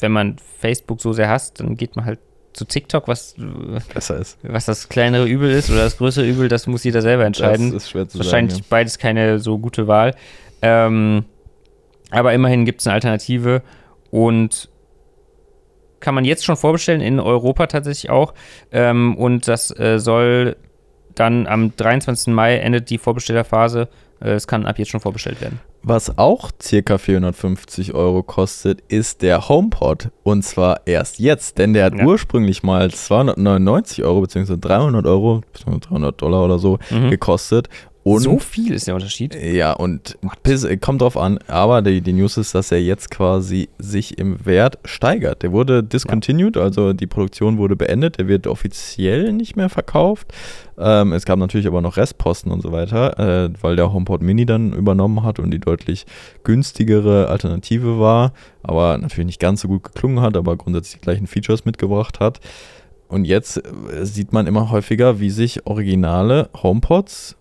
[0.00, 2.18] wenn man Facebook so sehr hasst, dann geht man halt
[2.54, 3.34] zu TikTok, was,
[3.92, 4.38] Besser ist.
[4.42, 7.84] was das kleinere Übel ist oder das größere Übel, das muss jeder selber entscheiden Das
[7.84, 8.66] ist schwer zu wahrscheinlich sagen.
[8.70, 10.14] beides keine so gute Wahl.
[10.62, 11.24] Ähm,
[12.10, 13.62] aber immerhin gibt es eine Alternative
[14.10, 14.68] und
[16.00, 18.34] kann man jetzt schon vorbestellen, in Europa tatsächlich auch.
[18.70, 20.56] Ähm, und das äh, soll
[21.14, 22.32] dann am 23.
[22.32, 23.88] Mai endet die Vorbestellerphase.
[24.24, 25.60] Äh, Es kann ab jetzt schon vorbestellt werden.
[25.82, 30.08] Was auch circa 450 Euro kostet, ist der HomePod.
[30.22, 32.04] Und zwar erst jetzt, denn der hat Ja.
[32.06, 34.56] ursprünglich mal 299 Euro bzw.
[34.58, 35.78] 300 Euro, bzw.
[35.80, 37.10] 300 Dollar oder so Mhm.
[37.10, 37.68] gekostet.
[38.04, 39.34] Und so viel ist der Unterschied.
[39.34, 43.70] Ja, und Piss, kommt drauf an, aber die, die News ist, dass er jetzt quasi
[43.78, 45.42] sich im Wert steigert.
[45.42, 50.34] Der wurde discontinued, also die Produktion wurde beendet, der wird offiziell nicht mehr verkauft.
[50.76, 54.44] Ähm, es gab natürlich aber noch Restposten und so weiter, äh, weil der HomePod Mini
[54.44, 56.04] dann übernommen hat und die deutlich
[56.42, 61.26] günstigere Alternative war, aber natürlich nicht ganz so gut geklungen hat, aber grundsätzlich die gleichen
[61.26, 62.40] Features mitgebracht hat.
[63.08, 67.36] Und jetzt äh, sieht man immer häufiger, wie sich originale HomePods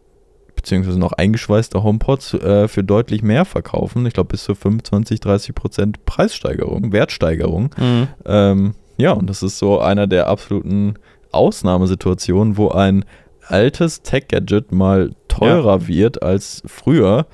[0.55, 4.05] beziehungsweise noch eingeschweißte HomePods äh, für deutlich mehr verkaufen.
[4.05, 7.73] Ich glaube bis zu 25, 30 Prozent Preissteigerung, Wertsteigerung.
[7.77, 8.07] Mhm.
[8.25, 10.95] Ähm, ja, und das ist so einer der absoluten
[11.31, 13.05] Ausnahmesituationen, wo ein
[13.47, 17.25] altes Tech-Gadget mal teurer wird als früher.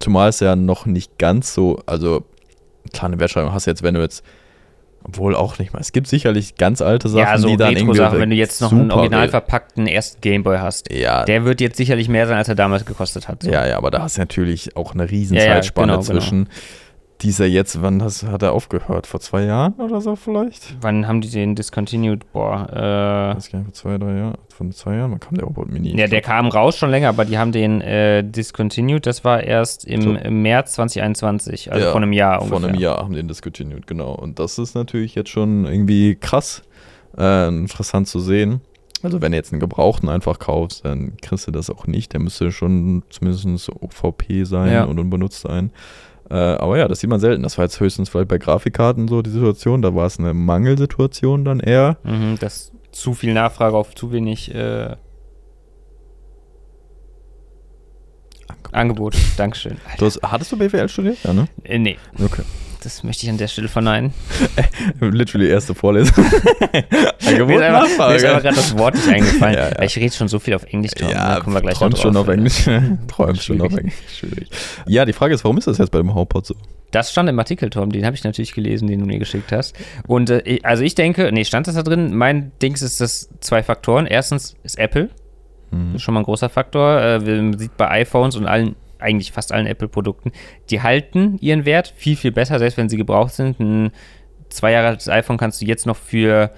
[0.00, 2.24] Zumal es ja noch nicht ganz so, also
[2.92, 4.24] kleine Wertsteigerung hast du jetzt, wenn du jetzt
[5.04, 5.80] obwohl auch nicht mal.
[5.80, 7.92] Es gibt sicherlich ganz alte Sachen, ja, so die dann irgendwie.
[7.92, 10.90] Retro-Sachen, wenn du jetzt noch einen original verpackten ersten Gameboy hast.
[10.90, 13.42] Ja, Der wird jetzt sicherlich mehr sein, als er damals gekostet hat.
[13.42, 13.50] So.
[13.50, 16.48] Ja, ja, aber da hast du natürlich auch eine riesen Ja, ja, Zeitspanne genau, zwischen.
[17.22, 19.06] Dieser jetzt, wann das, hat er aufgehört?
[19.06, 20.76] Vor zwei Jahren oder so vielleicht?
[20.80, 22.30] Wann haben die den discontinued?
[22.32, 24.34] Boah, äh, gar nicht, vor zwei, drei Jahren.
[24.48, 25.96] Von zwei Jahren, wann kam der Robot Mini?
[25.98, 29.06] ja, der kam raus schon länger, aber die haben den äh, discontinued.
[29.06, 30.10] Das war erst im, So.
[30.14, 32.60] im März 2021, also Ja, vor einem Jahr ungefähr.
[32.60, 34.12] Vor einem Jahr haben die den discontinued, genau.
[34.12, 36.62] Und das ist natürlich jetzt schon irgendwie krass
[37.16, 38.60] äh, interessant zu sehen.
[39.02, 42.12] Also wenn du jetzt einen Gebrauchten einfach kaufst, dann kriegst du das auch nicht.
[42.12, 44.84] Der müsste schon zumindest OVP sein Ja.
[44.84, 45.70] und unbenutzt sein.
[46.34, 47.44] Äh, aber ja, das sieht man selten.
[47.44, 49.82] Das war jetzt höchstens vielleicht bei Grafikkarten so die Situation.
[49.82, 51.96] Da war es eine Mangelsituation dann eher.
[52.02, 54.96] Mhm, das zu viel Nachfrage auf zu wenig äh,
[58.72, 59.16] Angebot.
[59.36, 59.76] Dankeschön.
[59.98, 61.18] Du hast, hattest du BWL studiert?
[61.22, 61.46] Ja, ne?
[61.62, 62.42] Äh, nee, Okay.
[62.84, 64.12] Das möchte ich an der Stelle verneinen.
[65.00, 66.24] Literally erste Vorlesung.
[66.24, 69.54] Mir ist einfach, mir ist einfach gerade das Wort nicht eingefallen.
[69.54, 69.82] Ja, ja.
[69.82, 71.08] Ich rede schon so viel auf Englisch, Tom.
[71.08, 72.68] Ja, da kommen wir gleich träumst noch schon auf Englisch.
[73.08, 73.72] träumst schon auf.
[73.72, 73.94] Englisch.
[74.18, 74.48] Schwierig.
[74.86, 76.54] Ja, die Frage ist, warum ist das jetzt bei dem HomePod so?
[76.90, 79.74] Das stand im Artikel, Tom, den habe ich natürlich gelesen, den du mir geschickt hast.
[80.06, 82.14] Und äh, also ich denke, nee, stand das da drin?
[82.14, 84.06] Mein Dings ist das zwei Faktoren.
[84.06, 85.10] Erstens ist Apple,
[85.70, 87.00] das ist schon mal ein großer Faktor.
[87.00, 90.32] Äh, man sieht bei iPhones und allen, eigentlich fast allen Apple-Produkten,
[90.70, 93.60] die halten ihren Wert viel, viel besser, selbst wenn sie gebraucht sind.
[93.60, 93.92] Ein
[94.48, 96.50] zwei Jahre altes iPhone kannst du jetzt noch für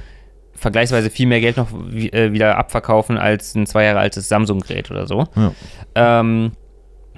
[0.55, 5.07] vergleichsweise viel mehr Geld noch äh, wieder abverkaufen als ein zwei Jahre altes Samsung-Gerät oder
[5.07, 5.25] so.
[5.35, 5.53] Ja.
[5.95, 6.53] Ähm,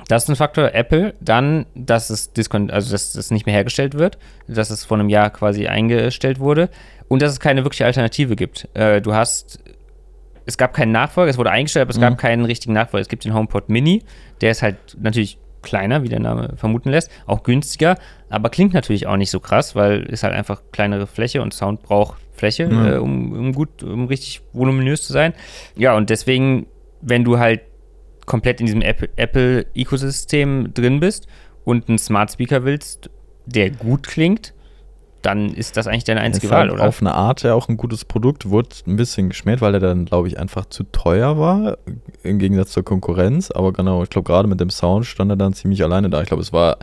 [0.08, 0.74] das ist ein Faktor.
[0.74, 4.98] Apple, dann, dass es diskon also dass das nicht mehr hergestellt wird, dass es vor
[4.98, 6.70] einem Jahr quasi eingestellt wurde
[7.08, 8.68] und dass es keine wirkliche Alternative gibt.
[8.74, 9.60] Äh, du hast,
[10.48, 12.00] es gab keinen Nachfolger, es wurde eingestellt, aber es Mhm.
[12.02, 13.02] gab keinen richtigen Nachfolger.
[13.02, 14.02] Es gibt den HomePod Mini,
[14.40, 17.98] der ist halt natürlich kleiner, wie der Name vermuten lässt, auch günstiger,
[18.30, 21.82] aber klingt natürlich auch nicht so krass, weil ist halt einfach kleinere Fläche und Sound
[21.82, 22.94] braucht Fläche, Ja.
[22.94, 25.34] äh, um, um gut, um richtig voluminös zu sein.
[25.76, 26.66] Ja, und deswegen,
[27.02, 27.60] wenn du halt
[28.24, 31.26] komplett in diesem Apple- Apple-Ökosystem drin bist
[31.64, 33.10] und einen Smart Speaker willst,
[33.46, 34.54] der gut klingt,
[35.28, 36.88] dann ist das eigentlich deine einzige ist Wahl, halt oder?
[36.88, 40.06] auf eine Art ja auch ein gutes Produkt, wurde ein bisschen geschmäht, weil er dann,
[40.06, 41.76] glaube ich, einfach zu teuer war,
[42.22, 43.50] im Gegensatz zur Konkurrenz.
[43.50, 46.22] Aber genau, ich glaube, gerade mit dem Sound stand er dann ziemlich alleine da.
[46.22, 46.78] Ich glaube, es war,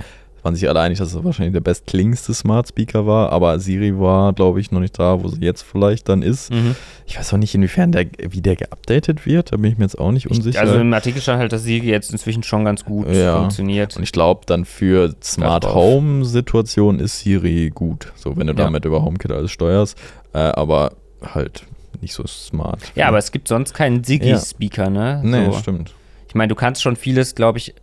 [0.46, 4.32] waren sich alle einig, dass es wahrscheinlich der bestklingendste Smart Speaker war, aber Siri war,
[4.32, 6.52] glaube ich, noch nicht da, wo sie jetzt vielleicht dann ist.
[6.54, 6.76] Mhm.
[7.08, 9.98] Ich weiß auch nicht, inwiefern der, wie der geupdatet wird, da bin ich mir jetzt
[9.98, 10.60] auch nicht unsicher.
[10.62, 13.40] Also im Artikel stand halt, dass Siri jetzt inzwischen schon ganz gut Ja.
[13.40, 13.98] funktioniert.
[13.98, 15.66] Und ich glaube, dann für Smart.
[15.66, 18.14] Home Situationen ist Siri gut.
[18.16, 18.66] So, wenn du Ja.
[18.66, 19.98] damit über HomeKit alles steuerst.
[20.34, 20.92] Äh, aber
[21.34, 21.66] halt
[22.02, 22.82] nicht so smart.
[22.94, 25.22] Ja, aber es gibt sonst keinen Siri-Speaker, ne?
[25.24, 25.54] Nee, so.
[25.54, 25.94] stimmt.
[26.28, 27.74] Ich meine, du kannst schon vieles, glaube ich,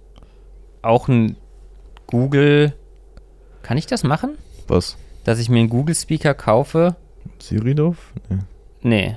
[0.83, 1.37] auch ein
[2.13, 2.75] Google.
[3.63, 4.37] Kann ich das machen?
[4.69, 4.99] Was?
[5.25, 6.95] Dass ich mir einen Google-Speaker kaufe?
[7.39, 8.13] Siri drauf?
[8.29, 8.39] Nee.
[8.83, 9.17] Nee.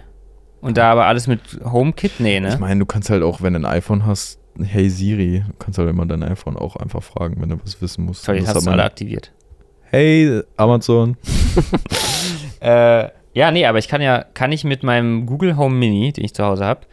[0.61, 2.13] Und da aber alles mit HomeKit?
[2.19, 2.49] Nee, ne?
[2.49, 5.77] Ich meine, du kannst halt auch, wenn du ein iPhone hast, hey Siri, du kannst
[5.77, 8.23] halt immer dein iPhone auch einfach fragen, wenn du was wissen musst.
[8.23, 9.31] Sorry, Das hast du alle aktiviert.
[9.83, 11.17] Hey Amazon.
[12.61, 16.23] Äh, ja, nee, aber ich kann ja, kann ich mit meinem Google Home Mini, den
[16.25, 16.87] ich zu Hause habe,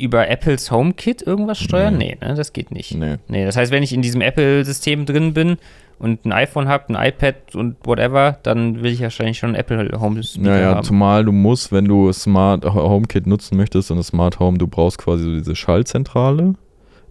[0.00, 1.96] über Apples HomeKit irgendwas steuern?
[1.98, 2.94] Nee, ne, das geht nicht.
[2.94, 3.16] Nee.
[3.28, 5.56] Nee, das heißt, wenn ich in diesem Apple-System drin bin
[5.98, 9.90] und ein iPhone habe, ein iPad und whatever, dann will ich wahrscheinlich schon einen Apple
[10.00, 10.82] Home Speaker Naja, haben.
[10.84, 14.98] zumal du musst, wenn du Smart HomeKit nutzen möchtest und das Smart Home, du brauchst
[14.98, 16.54] quasi so diese Schaltzentrale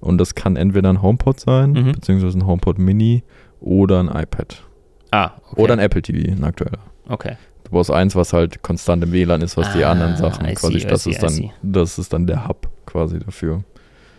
[0.01, 1.91] und das kann entweder ein HomePod sein, Mhm.
[1.93, 3.23] beziehungsweise ein HomePod Mini
[3.61, 4.63] oder ein iPad
[5.11, 5.61] ah, okay.
[5.61, 6.79] oder ein Apple TV, ein aktueller.
[7.07, 7.35] Okay.
[7.65, 10.79] Du brauchst eins, was halt konstant im WLAN ist, was die Ah, anderen Sachen quasi,
[10.79, 13.63] see, I das see, ist dann, das ist dann der Hub quasi dafür.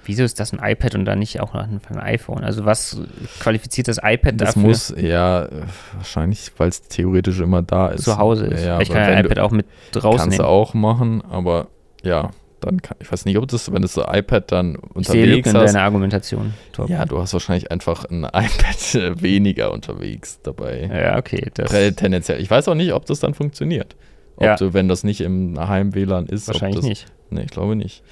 [0.07, 2.43] Wieso ist das ein iPad und dann nicht auch noch ein iPhone?
[2.43, 3.01] Also was
[3.39, 4.63] qualifiziert das iPad Das dafür?
[4.63, 5.47] muss, ja,
[5.95, 8.05] wahrscheinlich, weil es theoretisch immer da ist.
[8.05, 8.65] zu Hause ist.
[8.65, 10.39] Ja, ich kann ein iPad auch mit Kannst rausnehmen.
[10.39, 11.69] du auch machen, aber
[12.03, 15.25] ja, dann kann ich weiß nicht, ob das, wenn das so iPad dann Ich sehe
[15.27, 15.75] Lügen unterwegs in hast.
[15.75, 16.55] deiner Argumentation.
[16.73, 16.93] Torben.
[16.93, 20.91] Ja, du hast wahrscheinlich einfach ein iPad äh, weniger unterwegs dabei.
[20.93, 21.51] ja, okay.
[21.55, 22.41] Das Tendenziell.
[22.41, 23.97] Ich weiß auch nicht, ob das dann funktioniert.
[24.37, 24.57] Ob Ja.
[24.57, 26.49] du, wenn das nicht im Heim-WLAN ist.
[26.49, 27.07] wahrscheinlich das, nicht.
[27.29, 28.03] Nee, ich glaube nicht.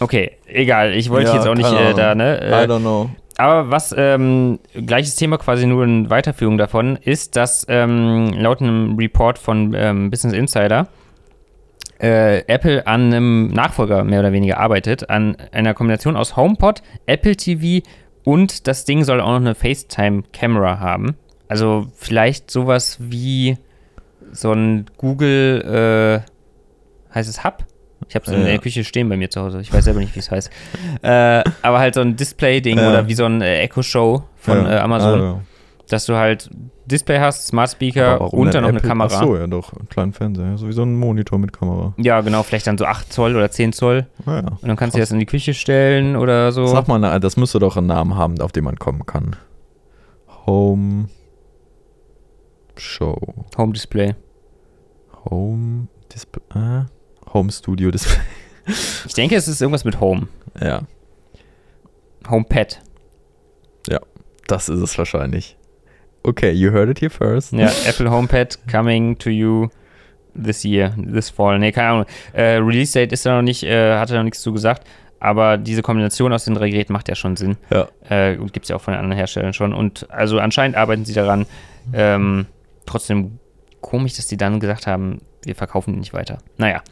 [0.00, 0.94] Okay, egal.
[0.94, 2.40] Ich wollte Ja, jetzt auch nicht äh, da, ne?
[2.40, 3.10] Äh, don't know.
[3.36, 8.96] Aber was, ähm, gleiches Thema quasi nur in Weiterführung davon, ist, dass ähm, laut einem
[8.98, 10.88] Report von ähm, Business Insider
[12.00, 17.36] äh, Apple an einem Nachfolger mehr oder weniger arbeitet, an einer Kombination aus HomePod, Apple
[17.36, 17.86] TV
[18.24, 21.16] und das Ding soll auch noch eine FaceTime-Kamera haben.
[21.48, 23.58] Also vielleicht sowas wie
[24.32, 27.64] so ein Google, äh, heißt es Hub?
[28.08, 28.46] Ich habe es in Ja.
[28.46, 29.60] der Küche stehen bei mir zu Hause.
[29.60, 30.50] Ich weiß selber nicht, wie es heißt.
[31.02, 32.88] äh, aber halt so ein Display-Ding Ja.
[32.88, 34.76] oder wie so ein äh, Echo Show von Ja.
[34.76, 35.40] äh, Amazon, Ah,
[35.88, 36.48] dass du halt
[36.86, 38.88] Display hast, Smart Speaker und dann noch eine Apple?
[38.88, 39.08] Kamera.
[39.14, 41.94] Ach so, ja doch, einen kleinen Fernseher, sowieso ein Monitor mit Kamera.
[41.98, 44.06] Ja, genau, vielleicht dann so 8 Zoll oder 10 Zoll.
[44.26, 44.46] Naja.
[44.60, 46.66] Und dann kannst du das in die Küche stellen oder so.
[46.66, 49.36] Sag mal, das müsste doch einen Namen haben, auf den man kommen kann.
[50.46, 51.08] Home
[52.76, 53.16] Show.
[53.56, 54.14] Home Display.
[55.28, 56.42] Home Display.
[56.54, 56.84] Äh?
[57.32, 58.16] Home Studio Display.
[59.06, 60.28] Ich denke, es ist irgendwas mit Home.
[60.60, 60.82] ja,
[62.28, 62.80] HomePad.
[64.46, 65.56] das ist es wahrscheinlich.
[66.22, 67.52] Okay, you heard it here first.
[67.52, 69.68] Ja, Apple HomePad coming to you
[70.40, 71.58] this year, this fall.
[71.58, 72.06] Nee, keine Ahnung.
[72.32, 74.86] Äh, Release Date ist da noch nicht, äh, hat er noch nichts zu gesagt.
[75.18, 77.56] Aber diese Kombination aus den drei Geräten macht ja schon Sinn.
[77.70, 77.88] Ja.
[78.08, 79.72] Äh, und gibt es ja auch von den anderen Herstellern schon.
[79.74, 81.46] Und also anscheinend arbeiten sie daran.
[81.92, 82.46] Ähm,
[82.86, 83.38] trotzdem
[83.80, 86.38] komisch, dass die dann gesagt haben, wir verkaufen die nicht weiter.
[86.58, 86.82] Naja.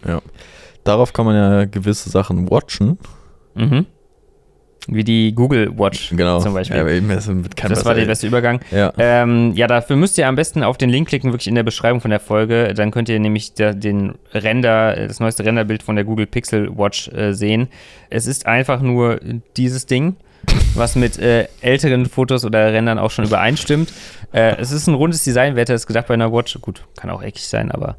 [0.85, 2.99] Darauf kann man ja gewisse Sachen watchen.
[3.55, 3.87] Mhm.
[4.91, 6.41] Wie die Google Watch Genau.
[6.41, 6.77] zum Beispiel.
[6.77, 8.61] Ja, aber eben, kein das war der beste Übergang.
[8.71, 8.91] Ja.
[8.97, 12.01] Ähm, ja, dafür müsst ihr am besten auf den Link klicken, wirklich in der Beschreibung
[12.01, 12.73] von der Folge.
[12.73, 17.09] Dann könnt ihr nämlich da, den Render, das neueste Renderbild von der Google Pixel Watch
[17.09, 17.69] äh, sehen.
[18.09, 19.21] Es ist einfach nur
[19.59, 20.17] dieses Ding,
[20.75, 23.93] was mit äh, älteren Fotos oder Rendern auch schon übereinstimmt.
[24.33, 26.59] Äh, es ist ein rundes Design, wer hätte es gedacht bei einer Watch?
[26.63, 27.97] Gut, kann auch eckig sein, aber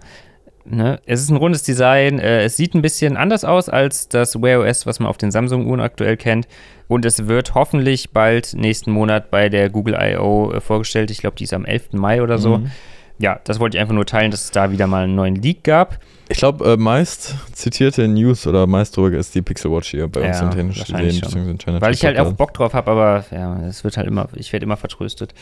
[0.66, 0.99] Ne?
[1.05, 2.20] Es ist ein rundes Design.
[2.20, 5.32] Äh, es sieht ein bisschen anders aus als das Wear OS, was man auf den
[5.32, 6.47] Samsung-Uhren aktuell kennt.
[6.88, 10.51] Und es wird hoffentlich bald nächsten Monat bei der Google I.O.
[10.51, 11.12] Äh, vorgestellt.
[11.12, 11.93] Ich glaube, die ist am 11.
[11.93, 12.60] Mai oder so.
[12.60, 12.72] Mhm.
[13.20, 15.63] Ja, das wollte ich einfach nur teilen, dass es da wieder mal einen neuen Leak
[15.63, 15.99] gab.
[16.32, 20.28] Ich glaube, äh, meist zitierte News oder meist drüber ist die Pixel Watch hier bei
[20.28, 23.84] uns Ja, in den China Weil ich halt auch Bock drauf habe, aber ja, es
[23.84, 25.34] wird halt immer, ich werde immer vertröstet.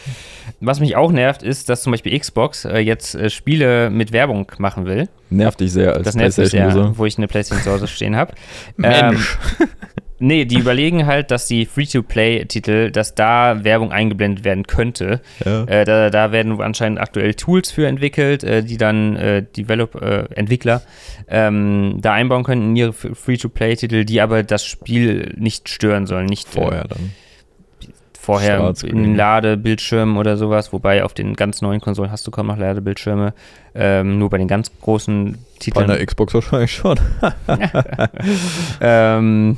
[0.62, 4.50] Was mich auch nervt, ist, dass zum Beispiel Xbox äh, jetzt äh, Spiele mit Werbung
[4.60, 5.10] machen will.
[5.30, 8.16] Nervt dich sehr als Das nervt mich ja, wo ich eine PlayStation zu Hause stehen
[8.16, 8.34] habe.
[8.78, 9.38] Mensch.
[10.20, 15.22] Nee, die überlegen halt, dass die Free-to-Play-Titel, dass da Werbung eingeblendet werden könnte.
[15.46, 15.64] ja.
[15.66, 20.26] Äh, da, da werden anscheinend aktuell Tools für entwickelt, äh, die dann äh, Develop, äh,
[20.34, 20.82] Entwickler
[21.28, 26.26] ähm, da einbauen können in ihre Free-to-Play-Titel, die aber das Spiel nicht stören sollen.
[26.26, 27.12] Nicht äh, Vorher dann.
[28.20, 32.48] vorher in den Ladebildschirmen oder sowas, wobei auf den ganz neuen Konsolen hast du kaum
[32.48, 33.34] noch Ladebildschirme.
[33.76, 35.92] Ähm, nur bei den ganz großen Bei Titeln.
[35.92, 37.00] einer Xbox wahrscheinlich schon.
[38.82, 39.58] Ähm,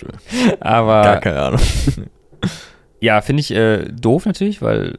[0.00, 0.56] Schön.
[0.60, 1.60] aber Gar keine Ahnung.
[3.02, 4.98] Ja, finde ich äh, doof natürlich, weil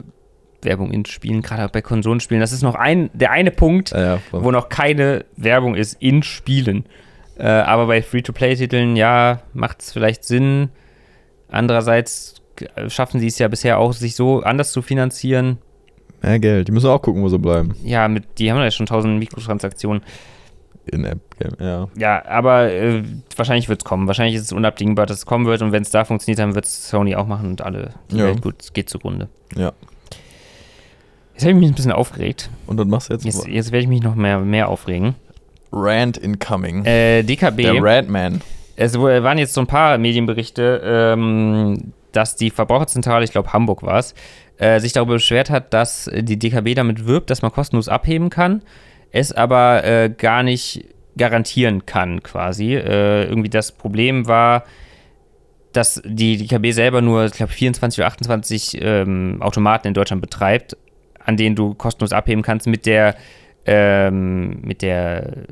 [0.63, 4.19] Werbung in Spielen, gerade bei Konsolenspielen, das ist noch ein, der eine Punkt, Ja, ja,
[4.31, 6.85] wo noch keine Werbung ist in Spielen.
[7.37, 10.69] Äh, aber bei Free-to-Play-Titeln, ja, macht es vielleicht Sinn.
[11.47, 12.41] Andererseits
[12.75, 15.59] äh, schaffen sie es ja bisher auch, sich so anders zu finanzieren.
[16.21, 16.67] Mehr Geld.
[16.67, 17.75] Die müssen auch gucken, wo sie bleiben.
[17.83, 20.03] Ja, mit, die haben ja schon tausend Mikrotransaktionen.
[20.91, 21.87] In-App-Game, ja.
[21.97, 23.03] Ja, aber äh,
[23.35, 24.07] wahrscheinlich wird es kommen.
[24.07, 25.61] Wahrscheinlich ist es unabdingbar, dass es kommen wird.
[25.61, 27.91] Und wenn es da funktioniert, dann wird es Sony auch machen und alle.
[28.11, 28.25] Die Ja.
[28.25, 29.29] Welt gut, es geht zugrunde.
[29.55, 29.71] Ja.
[31.33, 32.49] Jetzt habe ich mich ein bisschen aufgeregt.
[32.67, 35.15] Und dann machst du jetzt, Jetzt, jetzt werde ich mich noch mehr, mehr aufregen.
[35.71, 36.85] Rand incoming.
[36.85, 38.41] Äh, DKB, Der Radman.
[38.75, 43.81] es wo- waren jetzt so ein paar Medienberichte, ähm, dass die Verbraucherzentrale, ich glaube Hamburg
[43.83, 44.13] war es,
[44.57, 48.61] äh, sich darüber beschwert hat, dass die DKB damit wirbt, dass man kostenlos abheben kann,
[49.11, 50.85] es aber äh, gar nicht
[51.17, 52.75] garantieren kann quasi.
[52.75, 54.63] Äh, irgendwie das Problem war,
[55.73, 60.77] dass die DKB selber nur, ich glaube, 24 oder 28 ähm, Automaten in Deutschland betreibt,
[61.23, 63.15] an denen du kostenlos abheben kannst mit der,
[63.65, 65.45] ähm, mit der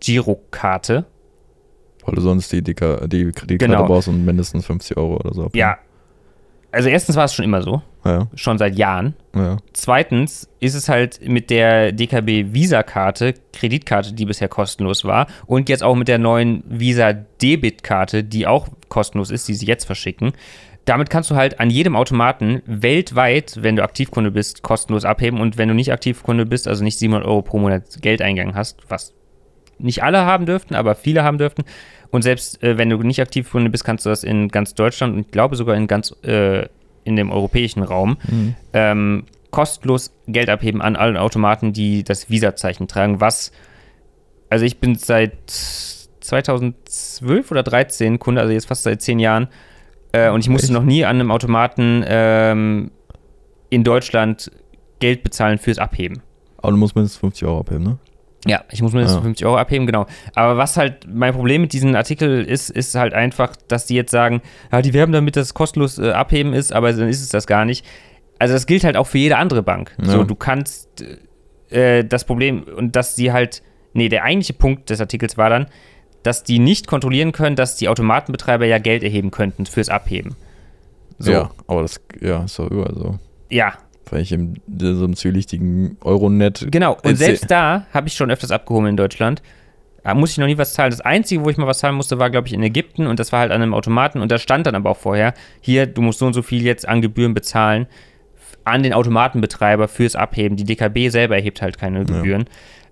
[0.00, 1.06] Girokarte.
[2.04, 3.86] Weil du sonst die, Dika, die Kreditkarte Genau.
[3.86, 5.50] brauchst und mindestens 50 Euro oder so.
[5.52, 5.78] Ja.
[6.72, 9.14] Also erstens war es schon immer so, Ja, schon seit Jahren.
[9.34, 9.58] ja.
[9.72, 15.82] Zweitens ist es halt mit der DKB Visa-Karte, Kreditkarte, die bisher kostenlos war, und jetzt
[15.82, 20.32] auch mit der neuen Visa Debit-Karte, die auch kostenlos ist, die sie jetzt verschicken.
[20.86, 25.40] Damit kannst du halt an jedem Automaten weltweit, wenn du Aktivkunde bist, kostenlos abheben.
[25.40, 29.14] Und wenn du nicht Aktivkunde bist, also nicht 700 Euro pro Monat Geldeingang hast, was
[29.78, 31.64] nicht alle haben dürften, aber viele haben dürften.
[32.10, 35.20] Und selbst äh, wenn du nicht Aktivkunde bist, kannst du das in ganz Deutschland und
[35.20, 36.66] ich glaube sogar in ganz äh,
[37.04, 38.54] in dem europäischen Raum Mhm.
[38.72, 43.20] ähm, kostenlos Geld abheben an allen Automaten, die das Visa-Zeichen tragen.
[43.20, 43.50] Was,
[44.48, 45.32] also ich bin seit
[46.20, 49.48] 2012 oder 13 Kunde, also jetzt fast seit zehn Jahren,
[50.12, 50.72] äh, und ich musste Echt?
[50.74, 52.90] noch nie an einem Automaten ähm,
[53.70, 54.50] in Deutschland
[54.98, 56.22] Geld bezahlen fürs Abheben.
[56.58, 57.98] Aber du musst mindestens 50 Euro abheben, ne?
[58.46, 59.22] Ja, ich muss mindestens Ja.
[59.22, 60.06] 50 Euro abheben, genau.
[60.34, 64.10] Aber was halt mein Problem mit diesem Artikel ist, ist halt einfach, dass die jetzt
[64.10, 64.40] sagen,
[64.72, 67.46] ja, die werben damit, dass es kostenlos äh, abheben ist, aber dann ist es das
[67.46, 67.84] gar nicht.
[68.38, 69.94] Also das gilt halt auch für jede andere Bank.
[70.02, 70.10] Ja.
[70.12, 71.04] So, du kannst
[71.70, 73.62] äh, das Problem und dass sie halt,
[73.92, 75.66] nee, der eigentliche Punkt des Artikels war dann,
[76.22, 80.34] dass die nicht kontrollieren können, dass die Automatenbetreiber ja Geld erheben könnten fürs Abheben.
[81.18, 83.18] So, Ja, aber das ja, ist doch überall so.
[83.50, 83.74] ja
[84.10, 86.66] Weil ich in so einem zwielichtigen Euronet.
[86.70, 89.40] Genau, und selbst da habe ich schon öfters abgehoben in Deutschland.
[90.02, 90.90] Da muss ich noch nie was zahlen.
[90.90, 93.32] Das Einzige, wo ich mal was zahlen musste, war, glaube ich, in Ägypten und das
[93.32, 96.18] war halt an einem Automaten und da stand dann aber auch vorher, hier, du musst
[96.18, 97.86] so und so viel jetzt an Gebühren bezahlen
[98.64, 100.56] an den Automatenbetreiber fürs Abheben.
[100.56, 102.44] Die DKB selber erhebt halt keine Gebühren,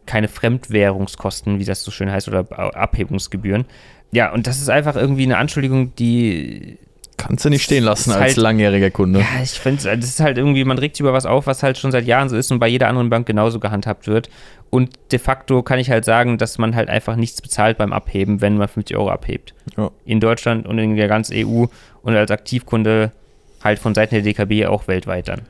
[0.06, 3.64] keine Fremdwährungskosten, wie das so schön heißt, oder Ab- Abhebungsgebühren.
[4.10, 6.78] Ja, und das ist einfach irgendwie eine Anschuldigung, die
[7.18, 9.20] Kannst du nicht stehen lassen als halt- langjähriger Kunde.
[9.20, 11.76] ja, ich finde, das ist halt irgendwie, man regt sich über was auf, was halt
[11.76, 14.30] schon seit Jahren so ist und bei jeder anderen Bank genauso gehandhabt wird.
[14.70, 18.40] Und de facto kann ich halt sagen, dass man halt einfach nichts bezahlt beim Abheben,
[18.40, 19.52] wenn man 50 Euro abhebt.
[19.76, 19.90] Ja.
[20.04, 21.66] In Deutschland und in der ganzen EU
[22.02, 23.12] und als Aktivkunde
[23.62, 25.40] halt von Seiten der DKB auch weltweit dann.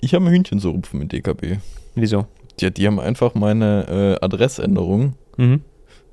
[0.00, 1.58] Ich habe ein Hühnchen zu rupfen mit DKB.
[1.94, 2.26] Wieso?
[2.60, 5.60] Die, die haben einfach meine äh, Adressänderung Mhm.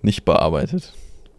[0.02, 0.94] nicht bearbeitet.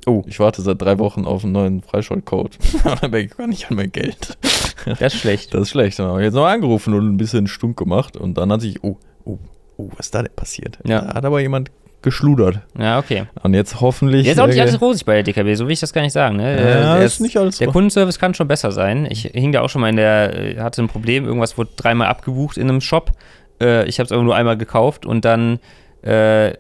[0.07, 0.23] Oh.
[0.27, 2.59] Ich warte seit drei Wochen auf einen neuen Freischaltcode.
[2.85, 4.39] Und dann denke ich gar nicht an mein Geld.
[4.87, 5.53] Das ist schlecht.
[5.55, 5.99] Das ist schlecht.
[5.99, 8.17] Dann habe ich jetzt noch angerufen und ein bisschen stunk gemacht.
[8.17, 9.39] Und dann hat sich, oh, oh,
[9.77, 10.79] oh, was ist da denn passiert?
[10.85, 11.03] Ja.
[11.03, 11.71] Da hat aber jemand
[12.03, 12.61] geschludert.
[12.79, 13.25] Ja, okay.
[13.43, 14.25] Und jetzt hoffentlich.
[14.25, 16.03] Jetzt ist auch nicht äh, alles rosig bei der DKB, so will ich das gar
[16.03, 16.37] nicht sagen.
[16.37, 16.57] Ne?
[16.57, 17.69] Ja, Der ist nicht alles Der.
[17.69, 19.07] Kundenservice kann schon besser sein.
[19.11, 22.07] Ich hing da auch schon mal in der, äh, hatte ein Problem, irgendwas wurde dreimal
[22.07, 23.13] abgebucht in einem Shop.
[23.61, 25.59] Äh, ich habe es aber nur einmal gekauft und dann
[26.03, 26.53] äh,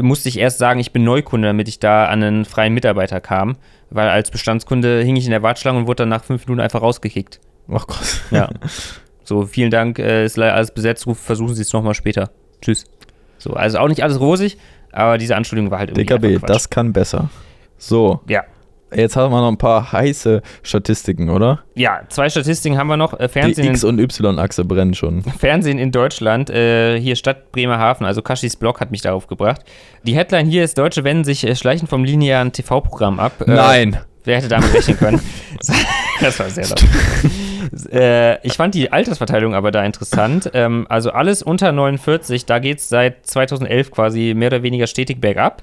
[0.00, 3.56] musste ich erst sagen, ich bin Neukunde, damit ich da an einen freien Mitarbeiter kam.
[3.90, 6.82] Weil als Bestandskunde hing ich in der Warteschlange und wurde dann nach fünf Minuten einfach
[6.82, 7.40] rausgekickt.
[7.70, 8.22] Ach Gott.
[8.30, 8.48] Ja.
[9.24, 12.30] so, vielen Dank, äh, ist leider alles besetzt, versuchen Sie es nochmal später.
[12.60, 12.84] Tschüss.
[13.38, 14.58] So, also auch nicht alles rosig,
[14.92, 17.30] aber diese Anschuldigung war halt irgendwie DKB, das kann besser.
[17.78, 18.44] So, Ja.
[18.94, 21.60] Jetzt haben wir noch ein paar heiße Statistiken, oder?
[21.74, 23.14] Ja, zwei Statistiken haben wir noch.
[23.14, 25.22] Äh, Die Fernsehen, in, X- und Y-Achse brennen schon.
[25.22, 29.62] Fernsehen in Deutschland, äh, hier Stadt Bremerhaven, also Kaschis Blog hat mich darauf gebracht.
[30.04, 33.40] Die Headline hier ist, Deutsche wenden sich äh, schleichend vom linearen TV-Programm ab.
[33.46, 33.98] Äh, Nein.
[34.24, 35.20] Wer hätte damit rechnen können?
[36.20, 36.84] das war sehr laut.
[37.92, 40.50] äh, ich fand die Altersverteilung aber da interessant.
[40.54, 45.20] Ähm, also alles unter 49, da geht es seit 2011 quasi mehr oder weniger stetig
[45.20, 45.62] bergab.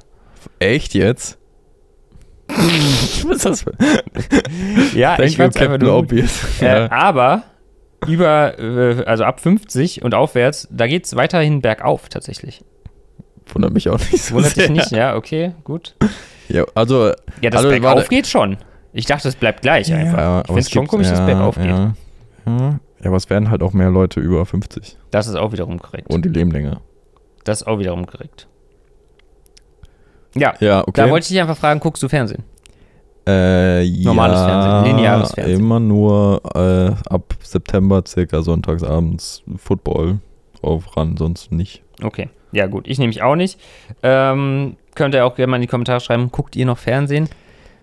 [0.59, 1.37] Echt jetzt?
[3.27, 3.73] Was ist das für?
[4.95, 5.97] Ja, Thank ich fand's einfach Captain nur.
[5.97, 6.61] Obvious.
[6.61, 6.91] Äh, Ja.
[6.91, 7.43] aber
[8.07, 12.63] über, äh, also ab 50 und aufwärts, da geht es weiterhin bergauf tatsächlich.
[13.47, 14.67] Wundert mich auch nicht so Wundert sehr.
[14.67, 14.91] dich nicht?
[14.91, 15.95] Ja, okay, gut.
[16.49, 17.07] Ja, also,
[17.41, 18.09] Ja, das Also, bergauf warte.
[18.09, 18.57] geht schon.
[18.93, 20.17] Ich dachte, es bleibt gleich einfach.
[20.17, 21.65] ja, ich finde es schon komisch, dass es ja, bergauf geht.
[21.65, 21.93] Ja.
[22.45, 22.79] Ja.
[23.01, 26.09] ja, aber es werden halt auch mehr Leute über 50 Das ist auch wiederum korrekt.
[26.13, 26.81] und die leben länger.
[27.43, 28.47] Das ist auch wiederum korrekt.
[30.37, 30.91] Ja, Ja, okay.
[30.93, 32.43] da wollte ich dich einfach fragen, guckst du Fernsehen?
[33.27, 35.59] Äh, Normales ja, Fernsehen, lineares Fernsehen.
[35.59, 40.19] Immer nur äh, ab September circa sonntagsabends Football
[40.61, 41.81] auf ran, sonst nicht.
[42.03, 43.59] Okay, ja gut, ich nehme mich auch nicht.
[44.03, 47.29] Ähm, könnt ihr auch gerne mal in die Kommentare schreiben, guckt ihr noch Fernsehen?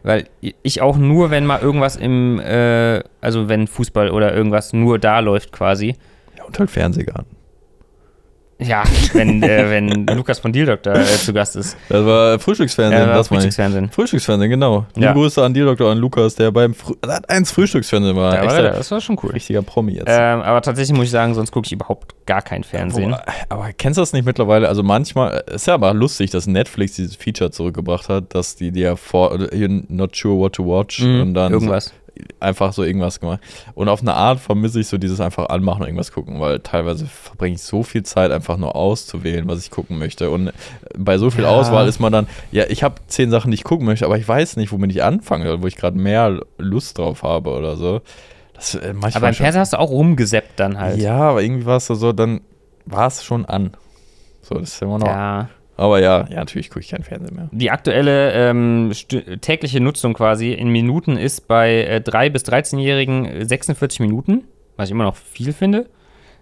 [0.04, 4.98] Weil ich auch nur, wenn mal irgendwas im, äh, also wenn Fußball oder irgendwas nur
[4.98, 5.96] da läuft quasi.
[6.36, 7.36] Ja, und halt Fernsehgarten.
[8.62, 11.76] Ja, wenn, äh, wenn Lukas von Deal Doctor äh, zu Gast ist.
[11.88, 13.44] Das war Frühstücksfernsehen, Ja, das meine ich.
[13.46, 13.90] Frühstücksfernsehen.
[13.90, 14.86] Frühstücksfernsehen, genau.
[14.96, 15.08] Ja.
[15.08, 18.34] Liebe Grüße an die Doktor, an Lukas, der beim Sat 1 Frühstücksfernsehen war.
[18.34, 19.30] Ja, aber das war schon cool.
[19.32, 20.06] richtiger Promi jetzt.
[20.08, 23.10] Ähm, aber tatsächlich muss ich sagen, sonst gucke ich überhaupt gar kein Fernsehen.
[23.10, 24.68] Boah, aber kennst du das nicht mittlerweile?
[24.68, 28.96] Also manchmal, ist ja aber lustig, dass Netflix dieses Feature zurückgebracht hat, dass die dir
[28.96, 31.92] vor, you're not sure what to watch Mhm, und dann irgendwas.
[32.40, 33.40] Einfach so irgendwas gemacht.
[33.74, 37.06] Und auf eine Art vermisse ich so dieses einfach anmachen und irgendwas gucken, weil teilweise
[37.06, 40.30] verbringe ich so viel Zeit einfach nur auszuwählen, was ich gucken möchte.
[40.30, 40.52] Und
[40.96, 41.50] bei so viel Ja.
[41.50, 44.28] Auswahl ist man dann, ja, ich habe zehn Sachen, die ich gucken möchte, aber ich
[44.28, 48.02] weiß nicht, womit ich anfangen soll, wo ich gerade mehr Lust drauf habe oder so.
[48.54, 50.98] Das äh, Aber im schon- Fernseher hast du auch rumgeseppt dann halt.
[50.98, 52.42] ja, aber irgendwie war es so, so, dann
[52.84, 53.72] war es schon an.
[54.42, 55.06] So, das ist immer noch.
[55.06, 55.48] Ja.
[55.82, 57.48] Aber ja, ja, natürlich gucke ich kein Fernsehen mehr.
[57.50, 58.92] Die aktuelle ähm,
[59.40, 64.44] tägliche Nutzung quasi in Minuten ist bei äh, 3- bis 13-Jährigen 46 Minuten,
[64.76, 65.90] was ich immer noch viel finde.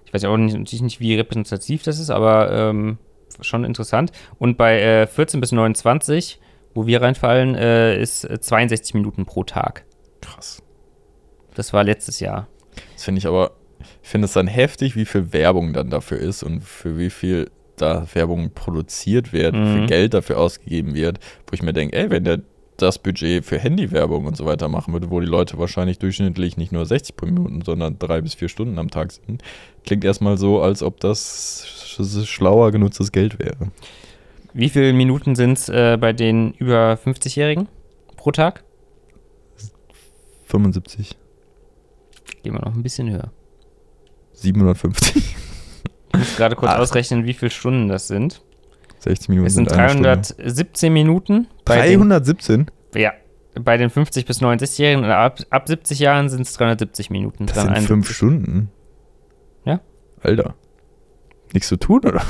[0.05, 2.99] Ich weiß ja auch nicht, natürlich nicht, wie repräsentativ das ist, aber ähm,
[3.41, 4.13] schon interessant.
[4.39, 6.39] Und bei äh, 14 bis 29,
[6.75, 9.87] wo wir reinfallen, äh, ist äh, 62 Minuten pro Tag.
[10.21, 10.63] Krass.
[11.55, 12.47] Das war letztes Jahr.
[12.93, 13.53] Das finde ich aber,
[14.03, 17.51] ich finde es dann heftig, wie viel Werbung dann dafür ist und für wie viel
[17.81, 19.87] da Werbung produziert wird, Mhm.
[19.87, 22.41] Geld dafür ausgegeben wird, wo ich mir denke, ey, wenn der
[22.77, 26.73] das Budget für Handywerbung und so weiter machen würde, wo die Leute wahrscheinlich durchschnittlich nicht
[26.73, 29.43] nur 60 pro Minuten, sondern drei bis vier Stunden am Tag sind,
[29.85, 33.71] klingt erstmal so, als ob das sch- schlauer genutztes Geld wäre.
[34.55, 37.69] Wie viele Minuten sind es äh, bei den über 50-Jährigen
[38.17, 38.65] pro Tag?
[40.47, 41.17] 75,
[42.43, 43.31] Gehen wir noch ein bisschen höher.
[44.33, 45.37] 750,
[46.13, 46.79] Ich muss gerade kurz Ach.
[46.79, 48.43] ausrechnen, wie viele Stunden das sind.
[49.01, 50.09] 60 Minuten Es sind eine Stunde.
[50.09, 51.47] 317 Minuten.
[51.65, 52.67] Bei den, 317?
[52.95, 53.13] ja,
[53.55, 55.05] bei den 50 bis 90-Jährigen.
[55.05, 57.47] Und ab, ab 70 Jahren sind es 370 Minuten.
[57.47, 57.89] Das sind 371.
[57.89, 58.71] fünf Stunden.
[59.65, 59.81] Ja.
[60.23, 60.55] Alter.
[61.53, 62.23] Nichts zu tun, oder?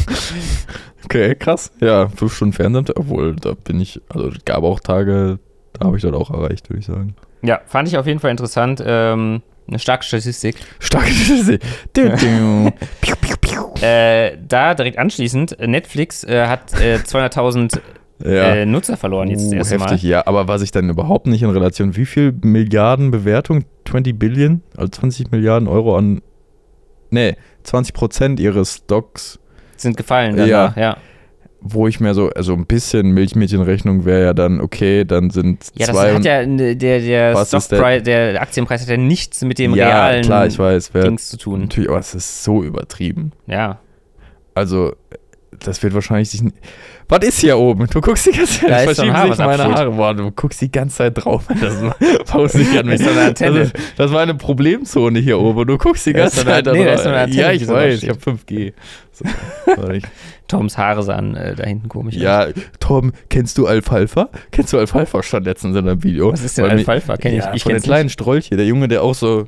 [1.04, 1.72] okay, krass.
[1.80, 5.40] Ja, fünf Stunden Fernsehen, obwohl, da bin ich, also es gab auch Tage,
[5.72, 7.16] da habe ich das auch erreicht, würde ich sagen.
[7.42, 8.82] Ja, fand ich auf jeden Fall interessant.
[8.84, 10.56] Ähm, eine starke Statistik.
[10.78, 11.62] Starke Statistik.
[11.94, 12.72] Du, du.
[13.00, 13.74] Piu, piu, piu.
[13.82, 17.80] Äh, da direkt anschließend, Netflix äh, hat äh, 200.000
[18.22, 18.54] Ja.
[18.54, 20.26] äh, Nutzer verloren jetzt das Uh, erste heftig, ja.
[20.26, 23.64] Aber was ich dann überhaupt nicht in Relation, wie viel Milliarden Bewertung?
[23.88, 24.62] 20 Billion?
[24.76, 26.20] Also 20 Milliarden Euro an,
[27.08, 29.38] nee, 20 Prozent ihres Stocks
[29.76, 30.98] Sind gefallen danach, ja.
[31.62, 35.86] Wo ich mir so, also ein bisschen Milchmädchenrechnung wäre ja dann, okay, dann sind Ja,
[35.86, 39.88] das zwei hat ja, der, der Stockpreis, der Aktienpreis hat ja nichts mit dem ja,
[39.88, 41.60] realen klar, ich weiß, Dings zu tun.
[41.60, 43.32] natürlich, aber es ist so übertrieben.
[43.46, 43.78] Ja.
[44.54, 44.94] Also,
[45.58, 46.42] das wird wahrscheinlich sich.
[47.08, 47.86] Was ist hier oben?
[47.88, 48.70] Du guckst die ganze Zeit.
[48.70, 49.76] Da verschieben Haar, sich meine absteht.
[49.76, 49.90] Haare.
[49.90, 51.44] Boah, du guckst die ganze Zeit drauf.
[51.60, 51.74] Das
[52.32, 53.02] baust dich an mich.
[53.02, 55.66] Das, ist, das war eine Problemzone hier oben.
[55.66, 56.94] Du guckst die ganze Zeit da nee, da drauf.
[56.94, 58.02] ist so eine Antenne, Ja, ich weiß.
[58.02, 58.72] Ich habe 5G.
[59.12, 59.24] So.
[60.50, 62.22] Toms Haare sahen äh, da hinten komisch aus.
[62.22, 62.46] ja,
[62.80, 64.28] Tom, kennst du Alfalfa?
[64.50, 65.22] Kennst du Alfalfa?
[65.22, 66.32] Stand letztens in einem Video.
[66.32, 67.16] Was ist denn Weil Alfalfa?
[67.16, 68.08] Kenn ich, ja, ich von den kenn's kleinen.
[68.08, 69.46] Strolche, der Junge, der auch so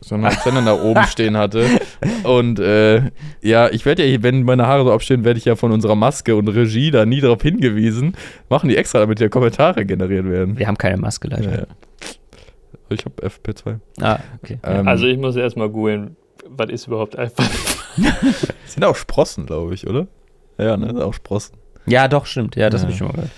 [0.00, 1.66] so eine Antenne da oben stehen hatte.
[2.22, 3.02] Und äh,
[3.42, 6.36] ja, ich werde ja, wenn meine Haare so abstehen, werde ich ja von unserer Maske
[6.36, 8.14] und Regie da nie darauf hingewiesen.
[8.48, 10.58] Machen die extra, damit ja Kommentare generiert werden.
[10.58, 11.50] Wir haben keine Maske leider.
[11.50, 11.66] Ja, ja.
[12.90, 13.78] Ich habe FP2.
[14.00, 14.58] Ah, okay.
[14.62, 16.16] Ähm, Also ich muss erstmal googeln,
[16.48, 17.44] was ist überhaupt einfach.
[18.66, 20.06] sind auch Sprossen, glaube ich, oder?
[20.58, 21.56] Ja, ne, auch Sprossen.
[21.86, 22.56] Ja, doch, stimmt.
[22.56, 22.84] Ja, das Ja.
[22.86, 23.30] habe ich schon mal gehört.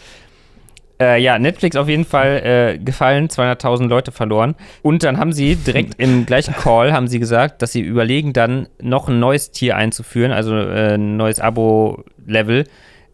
[0.98, 4.54] Äh, ja, Netflix auf jeden Fall äh, gefallen, 200.000 Leute verloren.
[4.80, 8.68] Und dann haben sie direkt im gleichen Call haben sie gesagt, dass sie überlegen, dann
[8.80, 12.64] noch ein neues Tier einzuführen, also äh, ein neues Abo-Level,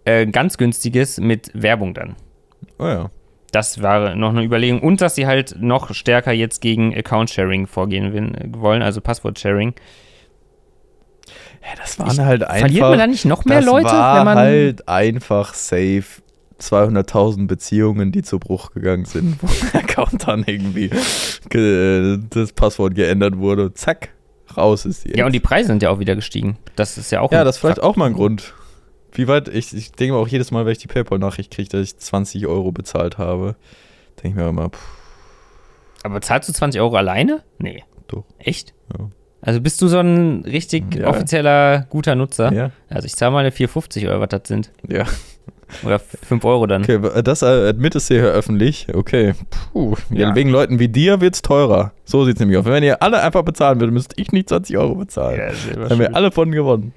[0.05, 2.15] äh, ganz günstiges mit Werbung dann.
[2.79, 3.11] Oh ja.
[3.51, 4.81] Das war noch eine Überlegung.
[4.81, 9.75] Und dass sie halt noch stärker jetzt gegen Account-Sharing vorgehen wollen, also Passwort-Sharing.
[11.63, 12.59] Ja, das waren halt einfach.
[12.59, 14.37] Verliert man da nicht noch mehr das Leute, war wenn man.
[14.37, 16.05] halt einfach safe
[16.61, 20.91] 200.000 Beziehungen, die zu Bruch gegangen sind, wo der Account dann irgendwie
[21.49, 23.75] ge das Passwort geändert wurde.
[23.75, 24.11] Zack,
[24.57, 25.17] raus ist die.
[25.17, 26.57] ja, und die Preise sind ja auch wieder gestiegen.
[26.77, 27.87] Das ist ja auch ja, das ist vielleicht Fakt.
[27.87, 28.55] auch mal ein Grund.
[29.13, 31.83] Wie weit, ich, ich denke mir auch jedes Mal, wenn ich die PayPal-Nachricht kriege, dass
[31.83, 33.57] ich 20 Euro bezahlt habe,
[34.17, 34.81] denke ich mir immer, pff,
[36.03, 37.43] Aber zahlst du 20 Euro alleine?
[37.59, 37.85] Nee.
[38.09, 38.25] Doch.
[38.39, 38.73] Echt?
[38.99, 39.11] Ja.
[39.45, 41.09] Also bist du so ein richtig Ja.
[41.09, 42.53] offizieller guter Nutzer?
[42.53, 44.71] ja, Also ich zahle mal eine 4,50 oder was das sind.
[44.89, 45.05] ja.
[45.85, 46.83] Oder 5 Euro dann.
[46.83, 48.89] Okay, das äh, admittest du hier öffentlich.
[48.93, 49.33] Okay,
[49.73, 49.97] puh.
[50.11, 50.29] Ja.
[50.29, 50.35] Ja.
[50.35, 51.93] Wegen Leuten wie dir wird's teurer.
[52.05, 52.67] So sieht's nämlich aus.
[52.67, 55.39] Wenn ihr alle einfach bezahlen würdet, müsste ich nicht 20 Euro bezahlen.
[55.39, 56.93] Ja, das ist Dann haben wir alle von gewonnen.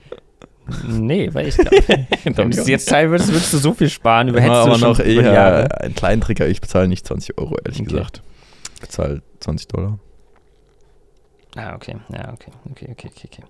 [0.90, 1.78] Nee, weil ich glaube,
[2.26, 4.32] wenn du es jetzt teilen würdest, würdest du so viel sparen.
[4.34, 5.62] Mache du aber noch über die Jahre.
[5.62, 6.46] eher einen kleinen Tricker.
[6.48, 7.90] Ich bezahle nicht 20 Euro, ehrlich Okay.
[7.92, 8.24] gesagt.
[8.76, 10.00] Ich bezahle 20 Dollar.
[11.56, 11.96] Ah, okay.
[12.14, 12.52] Ja, okay.
[12.72, 13.44] Okay, okay, okay, okay.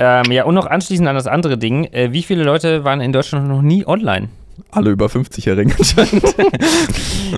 [0.00, 1.84] Ähm, ja, und noch anschließend an das andere Ding.
[1.92, 4.28] Äh, wie viele Leute waren in Deutschland noch nie online?
[4.70, 6.24] Alle über 50-Jährigen anscheinend.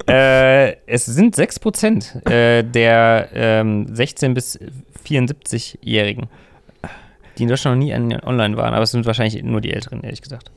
[0.08, 4.58] äh, es sind 6% äh, der ähm, 16- bis
[5.06, 6.28] 74-Jährigen,
[7.36, 8.74] die in Deutschland noch nie online waren.
[8.74, 10.50] Aber es sind wahrscheinlich nur die Älteren, ehrlich gesagt.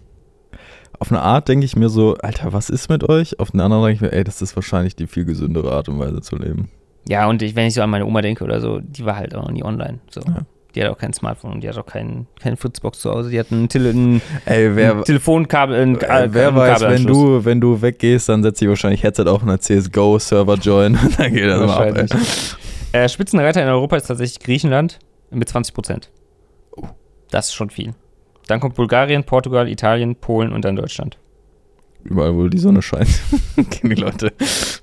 [1.00, 3.40] Auf eine Art denke ich mir so, Alter, was ist mit euch?
[3.40, 6.00] Auf eine andere denke ich mir, ey, das ist wahrscheinlich die viel gesündere Art und
[6.00, 6.70] Weise zu leben.
[7.08, 9.36] Ja, und ich, wenn ich so an meine Oma denke oder so, die war halt
[9.36, 10.00] auch noch nie online.
[10.10, 10.22] So.
[10.22, 10.46] Ja.
[10.74, 13.30] Die hat auch kein Smartphone und die hat auch kein, keine Fritzbox zu Hause.
[13.30, 17.46] Die hat ein, Tele ein, Ey, wer, ein Telefonkabel, ein, äh, wer weiß, wenn du,
[17.46, 21.32] wenn du weggehst, dann setzt sich wahrscheinlich Headset auf und dann CSGO-Server join und dann
[21.32, 21.98] geht das mal ab.
[22.92, 23.04] Ey.
[23.04, 25.00] Äh, Spitzenreiter in Europa ist tatsächlich Griechenland
[25.30, 26.10] mit 20 Prozent.
[26.76, 26.88] Oh.
[27.30, 27.94] Das ist schon viel.
[28.48, 31.18] Dann kommt Bulgarien, Portugal, Italien, Polen und dann Deutschland.
[32.04, 33.22] Überall, wo die Sonne scheint,
[33.56, 34.34] gehen die Leute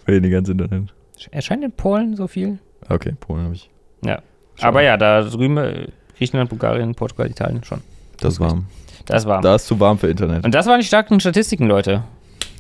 [0.06, 0.94] weniger ins Internet.
[1.30, 2.58] Erscheint in Polen so viel?
[2.88, 3.70] Okay, Polen habe ich.
[4.04, 4.22] Ja.
[4.56, 4.68] Schon.
[4.68, 7.80] Aber ja, da drüben Griechenland, Bulgarien, Portugal, Italien schon.
[8.20, 8.62] Das war.
[9.06, 9.40] Das war.
[9.40, 10.44] Da ist zu warm für Internet.
[10.44, 12.02] Und das waren die starken Statistiken, Leute.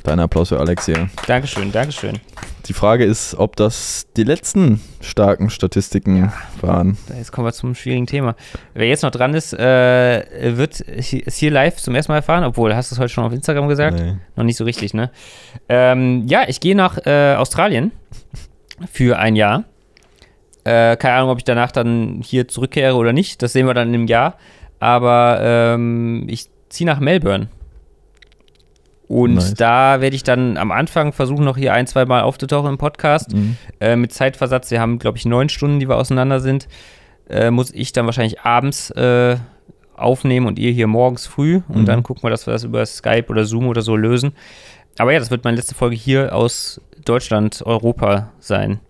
[0.02, 1.10] Dein Applaus für Alex hier.
[1.26, 2.18] Dankeschön, Dankeschön.
[2.66, 6.96] Die Frage ist, ob das die letzten starken Statistiken waren.
[7.14, 8.34] Jetzt kommen wir zum schwierigen Thema.
[8.74, 12.74] Wer jetzt noch dran ist, äh, wird es hier live zum ersten Mal erfahren, obwohl,
[12.74, 13.98] hast du es heute schon auf Instagram gesagt?
[13.98, 14.16] Nee.
[14.36, 15.10] Noch nicht so richtig, ne?
[15.68, 17.92] Ähm, ja, ich gehe nach äh, Australien
[18.90, 19.64] für ein Jahr.
[20.64, 23.42] Äh, keine Ahnung, ob ich danach dann hier zurückkehre oder nicht.
[23.42, 24.36] Das sehen wir dann in einem Jahr.
[24.78, 27.48] Aber ähm, ich ziehe nach Melbourne.
[29.08, 29.54] Und Nice.
[29.54, 33.34] da werde ich dann am Anfang versuchen, noch hier ein, zwei Mal aufzutauchen im Podcast.
[33.34, 33.56] Mhm.
[33.80, 36.68] Äh, mit Zeitversatz, wir haben, glaube ich, neun Stunden, die wir auseinander sind.
[37.28, 39.36] Äh, muss ich dann wahrscheinlich abends äh,
[39.96, 41.60] aufnehmen und ihr hier morgens früh.
[41.68, 41.86] Und Mhm.
[41.86, 44.32] dann gucken wir, dass wir das über Skype oder Zoom oder so lösen.
[44.98, 48.80] Aber ja, das wird meine letzte Folge hier aus Deutschland, Europa sein.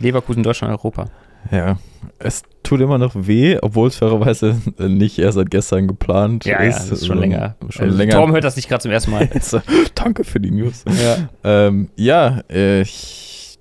[0.00, 1.06] Leverkusen, Deutschland, Europa.
[1.50, 1.78] Ja,
[2.20, 6.68] es tut immer noch weh, obwohl es fairerweise nicht erst seit gestern geplant Ja, ja,
[6.68, 6.90] ist.
[6.90, 7.56] das ist schon Also, länger.
[7.68, 8.12] Schon Also, länger.
[8.14, 9.22] Torben hört das nicht gerade zum ersten Mal.
[9.32, 9.60] Äh,
[9.94, 10.84] Danke für die News.
[10.86, 11.28] ja.
[11.42, 13.58] Ähm, ja, äh, ich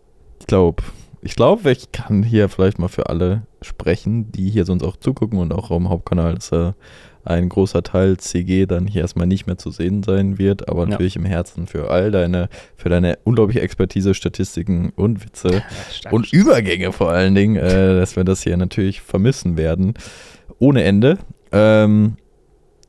[0.47, 0.83] glaube,
[1.21, 5.39] ich glaube, ich kann hier vielleicht mal für alle sprechen, die hier sonst auch zugucken
[5.39, 6.73] und auch am Hauptkanal, dass äh,
[7.23, 10.89] ein großer Teil CG dann hier erstmal nicht mehr zu sehen sein wird, aber Ja.
[10.89, 15.61] natürlich im Herzen für all deine, für deine unglaubliche Expertise, Statistiken und Witze
[15.91, 16.13] stark.
[16.13, 19.93] und Übergänge vor allen Dingen, äh, dass wir das hier natürlich vermissen werden.
[20.59, 21.17] Ohne Ende.
[21.51, 22.15] Ähm,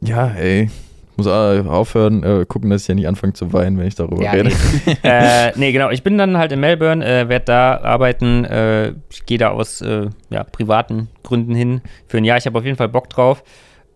[0.01, 0.71] ja, ey.
[1.17, 4.31] Muss aufhören, äh, gucken, dass ich ja nicht anfange zu weinen, wenn ich darüber Ja,
[4.33, 4.49] rede.
[4.87, 4.97] nee.
[5.03, 5.91] äh, nee, genau.
[5.91, 8.45] Ich bin dann halt in Melbourne, äh, werde da arbeiten.
[8.47, 12.39] Äh, ich gehe da aus äh, ja, privaten Gründen hin für ein Jahr.
[12.39, 13.45] Ich habe auf jeden Fall Bock drauf.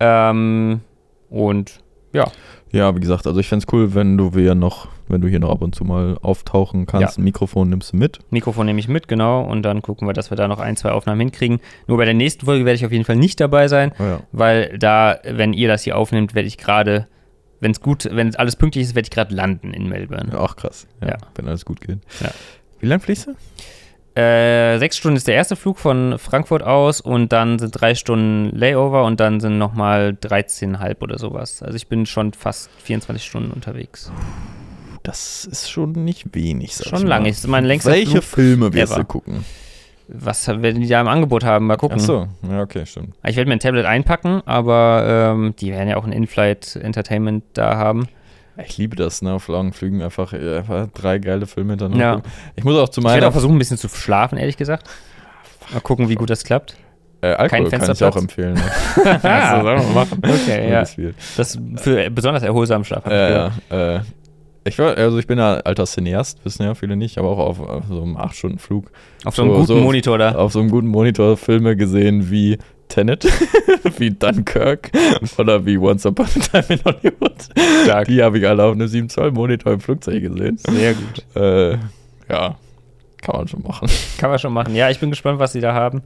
[0.00, 0.80] Ähm,
[1.30, 1.80] und
[2.12, 2.24] ja,
[2.72, 5.38] Ja, wie gesagt, also ich fände es cool, wenn du wir noch, wenn du hier
[5.40, 7.16] noch ab und zu mal auftauchen kannst.
[7.16, 7.20] Ja.
[7.20, 8.18] Ein Mikrofon nimmst du mit.
[8.30, 9.42] Mikrofon nehme ich mit, genau.
[9.44, 11.60] Und dann gucken wir, dass wir da noch ein, zwei Aufnahmen hinkriegen.
[11.86, 14.20] Nur bei der nächsten Folge werde ich auf jeden Fall nicht dabei sein, Oh ja.
[14.32, 17.06] weil da, wenn ihr das hier aufnehmt, werde ich gerade,
[17.60, 20.32] wenn es gut, wenn alles pünktlich ist, werde ich gerade landen in Melbourne.
[20.38, 20.86] Ach krass.
[21.00, 21.16] Ja, Ja.
[21.34, 21.98] Wenn alles gut geht.
[22.80, 23.34] Wie lang fliegst du?
[24.16, 28.56] Äh, sechs Stunden ist der erste Flug von Frankfurt aus und dann sind drei Stunden
[28.56, 31.62] Layover und dann sind nochmal 13,5 oder sowas.
[31.62, 34.10] Also ich bin schon fast 24 Stunden unterwegs.
[35.02, 36.76] Das ist schon nicht wenig.
[36.76, 37.28] sag Schon ich lange.
[37.28, 39.44] Ist mein längster Welche Flug Filme wirst du gucken?
[40.08, 41.66] Was werden die da im Angebot haben?
[41.66, 41.98] Mal gucken.
[42.00, 43.14] Ach so, ja, okay, stimmt.
[43.26, 47.44] Ich werde mir ein Tablet einpacken, aber ähm, die werden ja auch ein In-Flight Entertainment
[47.52, 48.08] da haben.
[48.64, 52.04] Ich liebe das, ne, auf langen Flügen einfach, äh, einfach drei geile Filme hintereinander.
[52.04, 52.22] Ja.
[52.56, 54.88] Ich muss auch zu Ich werde meiner auch versuchen, ein bisschen zu schlafen, ehrlich gesagt.
[55.72, 56.76] Mal gucken, wie gut das klappt.
[57.22, 58.54] äh, Alkohol kein kann ich auch empfehlen.
[58.54, 58.62] Ne?
[59.22, 60.22] Sollen wir machen.
[60.24, 60.84] Okay, ja.
[61.36, 63.04] Das für besonders erholsamen Schlaf.
[63.06, 63.96] ich Ja, ja.
[63.96, 64.00] Äh,
[64.64, 67.60] ich war, also ich bin ja alter Cineast, wissen ja viele nicht, aber auch auf,
[67.60, 68.90] auf so einem 8-Stunden-Flug
[69.24, 70.32] Auf so einem So- guten so- Monitor da.
[70.34, 72.58] auf so einem guten Monitor Filme gesehen wie
[72.88, 73.24] Tenet,
[73.98, 74.90] wie Dunkirk
[75.38, 77.48] oder wie Once Upon a Time in Hollywood.
[77.84, 78.08] Stark.
[78.08, 80.58] Die habe ich alle auf einem 7 Zoll Monitor im Flugzeug gesehen.
[80.58, 81.24] Sehr gut.
[81.34, 81.78] Äh,
[82.28, 82.56] ja,
[83.22, 83.88] kann man schon machen.
[84.18, 84.74] Kann man schon machen.
[84.74, 86.02] Ja, ich bin gespannt, was sie da haben.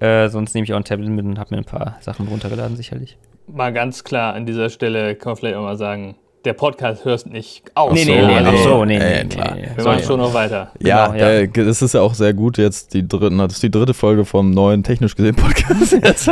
[0.00, 2.76] Äh, sonst nehme ich auch ein Tablet mit und habe mir ein paar Sachen runtergeladen,
[2.76, 3.16] sicherlich.
[3.46, 6.16] Mal ganz klar an dieser Stelle kann man vielleicht auch mal sagen,
[6.46, 7.92] der Podcast hört nicht auf.
[7.92, 9.54] Nee, nee, nee, nee, ach so, nee, äh, nee, klar.
[9.56, 9.68] nee.
[9.74, 10.70] Wir Soll machen schon noch weiter.
[10.80, 11.30] Ja, Genau, ja.
[11.40, 14.24] Äh, das ist ja auch sehr gut jetzt die dritten, das ist die dritte Folge
[14.24, 15.92] vom neuen technisch gesehen Podcast.
[16.02, 16.30] Jetzt.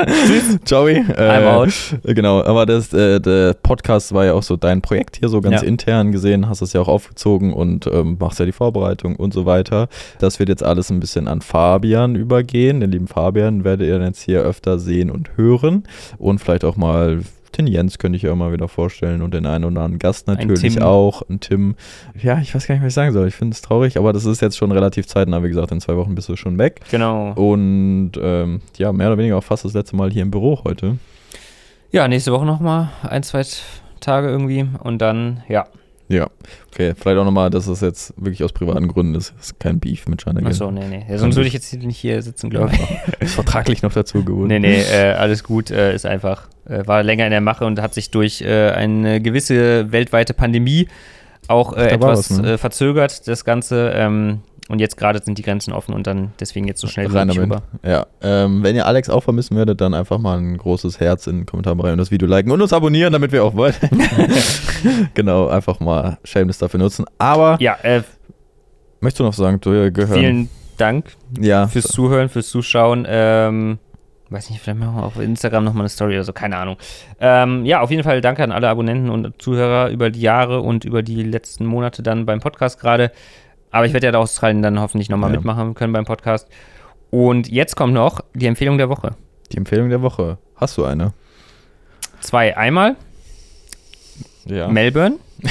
[0.70, 0.98] Joey.
[0.98, 1.72] Äh, I'm out.
[2.04, 5.62] Genau, aber das, äh, der Podcast war ja auch so dein Projekt hier, so ganz
[5.62, 5.66] Ja.
[5.68, 9.44] intern gesehen, hast es ja auch aufgezogen und ähm, machst ja die Vorbereitung und so
[9.46, 9.88] weiter.
[10.20, 12.80] Das wird jetzt alles ein bisschen an Fabian übergehen.
[12.80, 15.84] Den lieben Fabian werdet ihr dann jetzt hier öfter sehen und hören
[16.18, 17.20] und vielleicht auch mal
[17.56, 20.74] den Jens könnte ich ja mal wieder vorstellen und den einen oder anderen Gast natürlich
[20.74, 20.82] Tim.
[20.82, 21.22] auch.
[21.28, 21.76] Ein Tim.
[22.20, 23.28] Ja, ich weiß gar nicht, was ich sagen soll.
[23.28, 25.42] Ich finde es traurig, aber das ist jetzt schon relativ zeitnah.
[25.42, 26.80] Wie gesagt, in zwei Wochen bist du schon weg.
[26.90, 27.32] Genau.
[27.32, 30.98] Und ähm, ja, mehr oder weniger auch fast das letzte Mal hier im Büro heute.
[31.90, 33.44] Ja, nächste Woche nochmal ein, zwei
[34.00, 35.66] Tage irgendwie und dann, ja.
[36.08, 36.28] Ja,
[36.70, 36.94] okay.
[36.94, 39.32] Vielleicht auch nochmal, dass es jetzt wirklich aus privaten Gründen ist.
[39.38, 40.46] Das ist kein Beef mit China.
[40.46, 41.04] Achso, nee, nee.
[41.08, 43.20] Ja, sonst würde ich jetzt nicht hier sitzen, glaube ich.
[43.20, 44.48] Ist vertraglich noch dazu geholt.
[44.48, 47.80] Nee, nee, äh, alles gut, äh, ist einfach, äh, war länger in der Mache und
[47.80, 50.88] hat sich durch äh, eine gewisse weltweite Pandemie
[51.48, 52.52] auch äh, etwas was, ne?
[52.52, 53.92] äh, verzögert, das Ganze.
[53.94, 57.28] Ähm, und jetzt gerade sind die Grenzen offen und dann deswegen jetzt so schnell Rein
[57.28, 57.42] damit.
[57.42, 57.62] rüber.
[57.84, 61.40] Ja, ähm, wenn ihr Alex auch vermissen werdet, dann einfach mal ein großes Herz in
[61.40, 63.88] den Kommentarbereich und das Video liken und uns abonnieren, damit wir auch weiter.
[65.14, 67.04] genau, einfach mal Shameless dafür nutzen.
[67.18, 68.02] Aber Ja, äh,
[69.00, 70.18] möchtest du noch sagen, du gehören?
[70.18, 70.48] vielen
[70.78, 73.06] Dank ja, fürs Zuhören, fürs Zuschauen.
[73.08, 73.78] Ähm,
[74.30, 76.76] weiß nicht, vielleicht machen wir auf Instagram nochmal eine Story oder so, keine Ahnung.
[77.20, 80.84] Ähm, ja, auf jeden Fall danke an alle Abonnenten und Zuhörer über die Jahre und
[80.84, 83.12] über die letzten Monate dann beim Podcast gerade.
[83.74, 85.36] Aber ich werde ja da Australien dann hoffentlich nochmal Ja.
[85.36, 86.48] mitmachen können beim Podcast.
[87.10, 89.16] Und jetzt kommt noch die Empfehlung der Woche.
[89.52, 90.38] die Empfehlung der Woche.
[90.56, 91.12] Hast du eine?
[92.20, 92.56] Zwei.
[92.56, 92.96] Einmal
[94.46, 94.68] Ja.
[94.68, 95.16] Melbourne.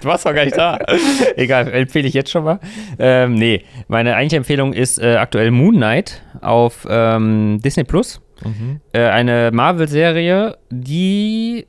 [0.00, 0.78] Du warst doch gar nicht da.
[1.36, 2.60] Egal, empfehle ich jetzt schon mal.
[2.98, 8.22] Ähm, nee, meine eigentliche Empfehlung ist äh, aktuell Moon Knight auf ähm, Disney Plus.
[8.42, 8.80] Mhm.
[8.94, 11.66] Äh, eine Marvel-Serie, die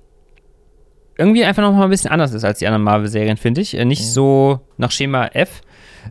[1.18, 3.78] irgendwie einfach noch mal ein bisschen anders ist als die anderen Marvel-Serien, finde ich.
[3.78, 4.06] Äh, nicht Mhm.
[4.06, 5.62] so nach Schema F,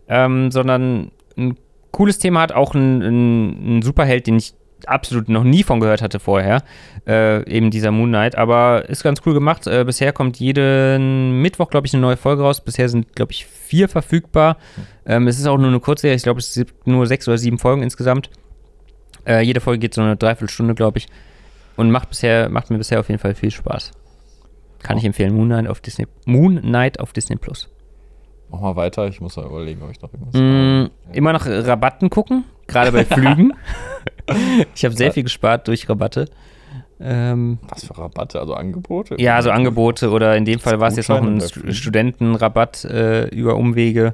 [0.09, 1.57] ähm, sondern ein
[1.92, 4.54] cooles Thema hat, auch ein, ein, ein Superheld, den ich
[4.86, 6.62] absolut noch nie von gehört hatte vorher,
[7.07, 9.66] äh, eben dieser Moon Knight, aber ist ganz cool gemacht.
[9.66, 12.61] Äh, bisher kommt jeden Mittwoch, glaube ich, eine neue Folge raus.
[12.61, 14.59] Bisher sind, glaube ich, vier verfügbar.
[15.07, 17.59] Ähm, es ist auch nur eine kurze, ich glaube, es gibt nur sechs oder sieben
[17.59, 18.28] Folgen insgesamt.
[19.26, 21.07] Äh, jede Folge geht so eine Dreiviertelstunde, glaube ich.
[21.76, 23.92] Und macht, bisher, macht mir bisher auf jeden Fall viel Spaß.
[24.83, 25.35] Kann ich empfehlen.
[25.35, 27.68] Moon Knight auf Disney, Moon Knight auf Disney Plus.
[28.49, 32.11] Mach mal weiter, ich muss mal überlegen, ob ich noch irgendwas Mm, immer nach Rabatten
[32.11, 33.53] gucken, gerade bei Flügen.
[34.74, 36.27] ich habe sehr viel gespart durch Rabatte.
[36.99, 39.16] Ähm, Was für Rabatte, also Angebote?
[39.20, 41.41] ja, so Angebote oder in dem Fall war es jetzt noch ein?
[41.41, 44.12] Studentenrabatt äh, über Umwege.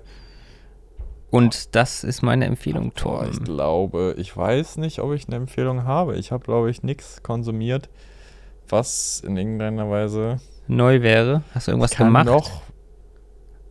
[1.31, 5.85] Und das ist meine Empfehlung, Boah, ich glaube, ich weiß nicht, ob ich eine Empfehlung
[5.85, 6.17] habe.
[6.17, 7.89] Ich habe, glaube ich, nichts konsumiert,
[8.69, 11.43] was in irgendeiner Weise Neu wäre.
[11.55, 12.27] Hast du irgendwas kann gemacht?
[12.27, 12.63] noch.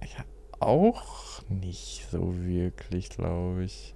[0.02, 0.24] Ja,
[0.60, 3.94] auch nicht so wirklich, glaube ich.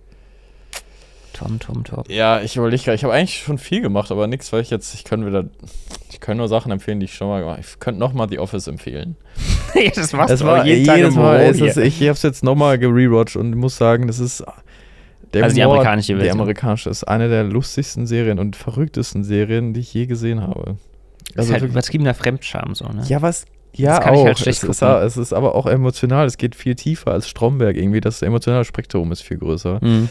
[1.33, 2.03] Tom, Tom, Tom.
[2.07, 4.93] Ja, ich überlege gerade, ich habe eigentlich schon viel gemacht, aber nichts, weil ich jetzt,
[4.93, 5.43] ich kann wieder,
[6.09, 7.67] ich kann nur Sachen empfehlen, die ich schon mal gemacht habe.
[7.67, 9.17] Ich könnte nochmal The Office empfehlen.
[9.75, 12.41] ja, das machst Es du war jeden Tag jedes Mal, ist, ich habe es jetzt
[12.43, 14.45] nochmal gerewatcht und muss sagen, das ist
[15.33, 16.39] der Also die Humor- amerikanische Die Version.
[16.39, 20.77] amerikanische ist eine der lustigsten Serien und verrücktesten Serien, die ich je gesehen habe.
[21.35, 23.03] Das ist halt übertriebener Fremdscham so, ne?
[23.07, 23.45] ja, was?
[23.73, 24.25] Ja, Das kann ich auch.
[24.27, 26.25] halt schlecht es, ist, es ist aber auch emotional.
[26.25, 27.99] Es geht viel tiefer als Stromberg irgendwie.
[27.99, 29.79] Das emotionale Spektrum ist viel größer.
[29.83, 30.09] Mhm.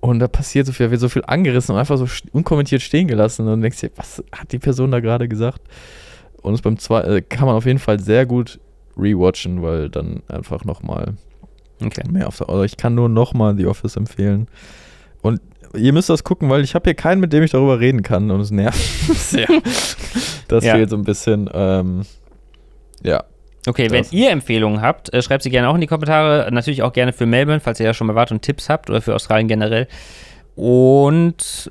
[0.00, 3.08] Und da passiert so viel, da wird so viel angerissen und einfach so unkommentiert stehen
[3.08, 3.48] gelassen.
[3.48, 5.60] Und denkst dir, was hat die Person da gerade gesagt?
[6.42, 8.60] Und es beim zweiten äh, kann man auf jeden Fall sehr gut
[8.96, 11.14] rewatchen, weil dann einfach nochmal
[11.84, 12.02] Okay.
[12.08, 12.48] mehr auf der.
[12.48, 14.46] Also ich kann nur nochmal The Office empfehlen.
[15.22, 15.40] Und
[15.76, 18.30] ihr müsst das gucken, weil ich habe hier keinen, mit dem ich darüber reden kann
[18.30, 18.78] und es nervt
[19.14, 19.46] sehr.
[20.48, 20.74] Das Ja.
[20.74, 21.48] fehlt so ein bisschen.
[21.54, 22.02] Ähm,
[23.02, 23.24] ja.
[23.66, 26.48] Okay, wenn Das- ihr Empfehlungen habt, äh, schreibt sie gerne auch in die Kommentare.
[26.52, 29.00] Natürlich auch gerne für Melbourne, falls ihr ja schon mal wart und Tipps habt oder
[29.00, 29.86] für Australien generell.
[30.56, 31.70] Und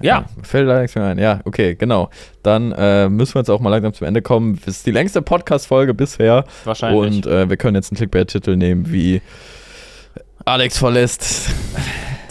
[0.00, 1.18] ja, Fällt leider nichts mehr ein.
[1.18, 2.10] Ja, okay, genau.
[2.42, 4.58] Dann äh, müssen wir jetzt auch mal langsam zum Ende kommen.
[4.66, 6.44] Das ist die längste Podcast-Folge bisher.
[6.64, 7.00] wahrscheinlich.
[7.24, 9.22] Und äh, wir können jetzt einen Clickbait-Titel nehmen wie
[10.44, 11.50] Alex verlässt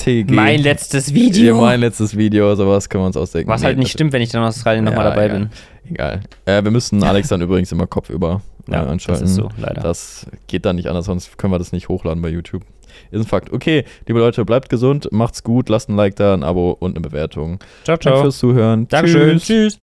[0.05, 0.31] TG.
[0.31, 1.61] mein letztes Ja, Video.
[1.61, 3.49] mein letztes Video, sowas können wir uns ausdenken.
[3.49, 5.39] Was halt Nee, nicht stimmt, wenn ich dann in Australien nochmal Ja, dabei egal.
[5.39, 5.49] bin.
[5.91, 6.19] Egal.
[6.45, 9.25] Äh, wir müssen Alex dann übrigens immer kopfüber äh, Ja, das anschalten.
[9.25, 9.81] ist so, leider.
[9.81, 12.63] Das geht dann nicht anders, sonst können wir das nicht hochladen bei YouTube.
[13.11, 13.51] Ist ein Fakt.
[13.51, 17.01] Okay, liebe Leute, bleibt gesund, macht's gut, lasst ein Like da, ein Abo und eine
[17.07, 17.59] Bewertung.
[17.83, 18.21] Ciao, Danke ciao.
[18.21, 18.87] fürs Zuhören.
[18.87, 19.31] Dankeschön.
[19.37, 19.45] Tschüss.
[19.45, 19.73] Tschüss.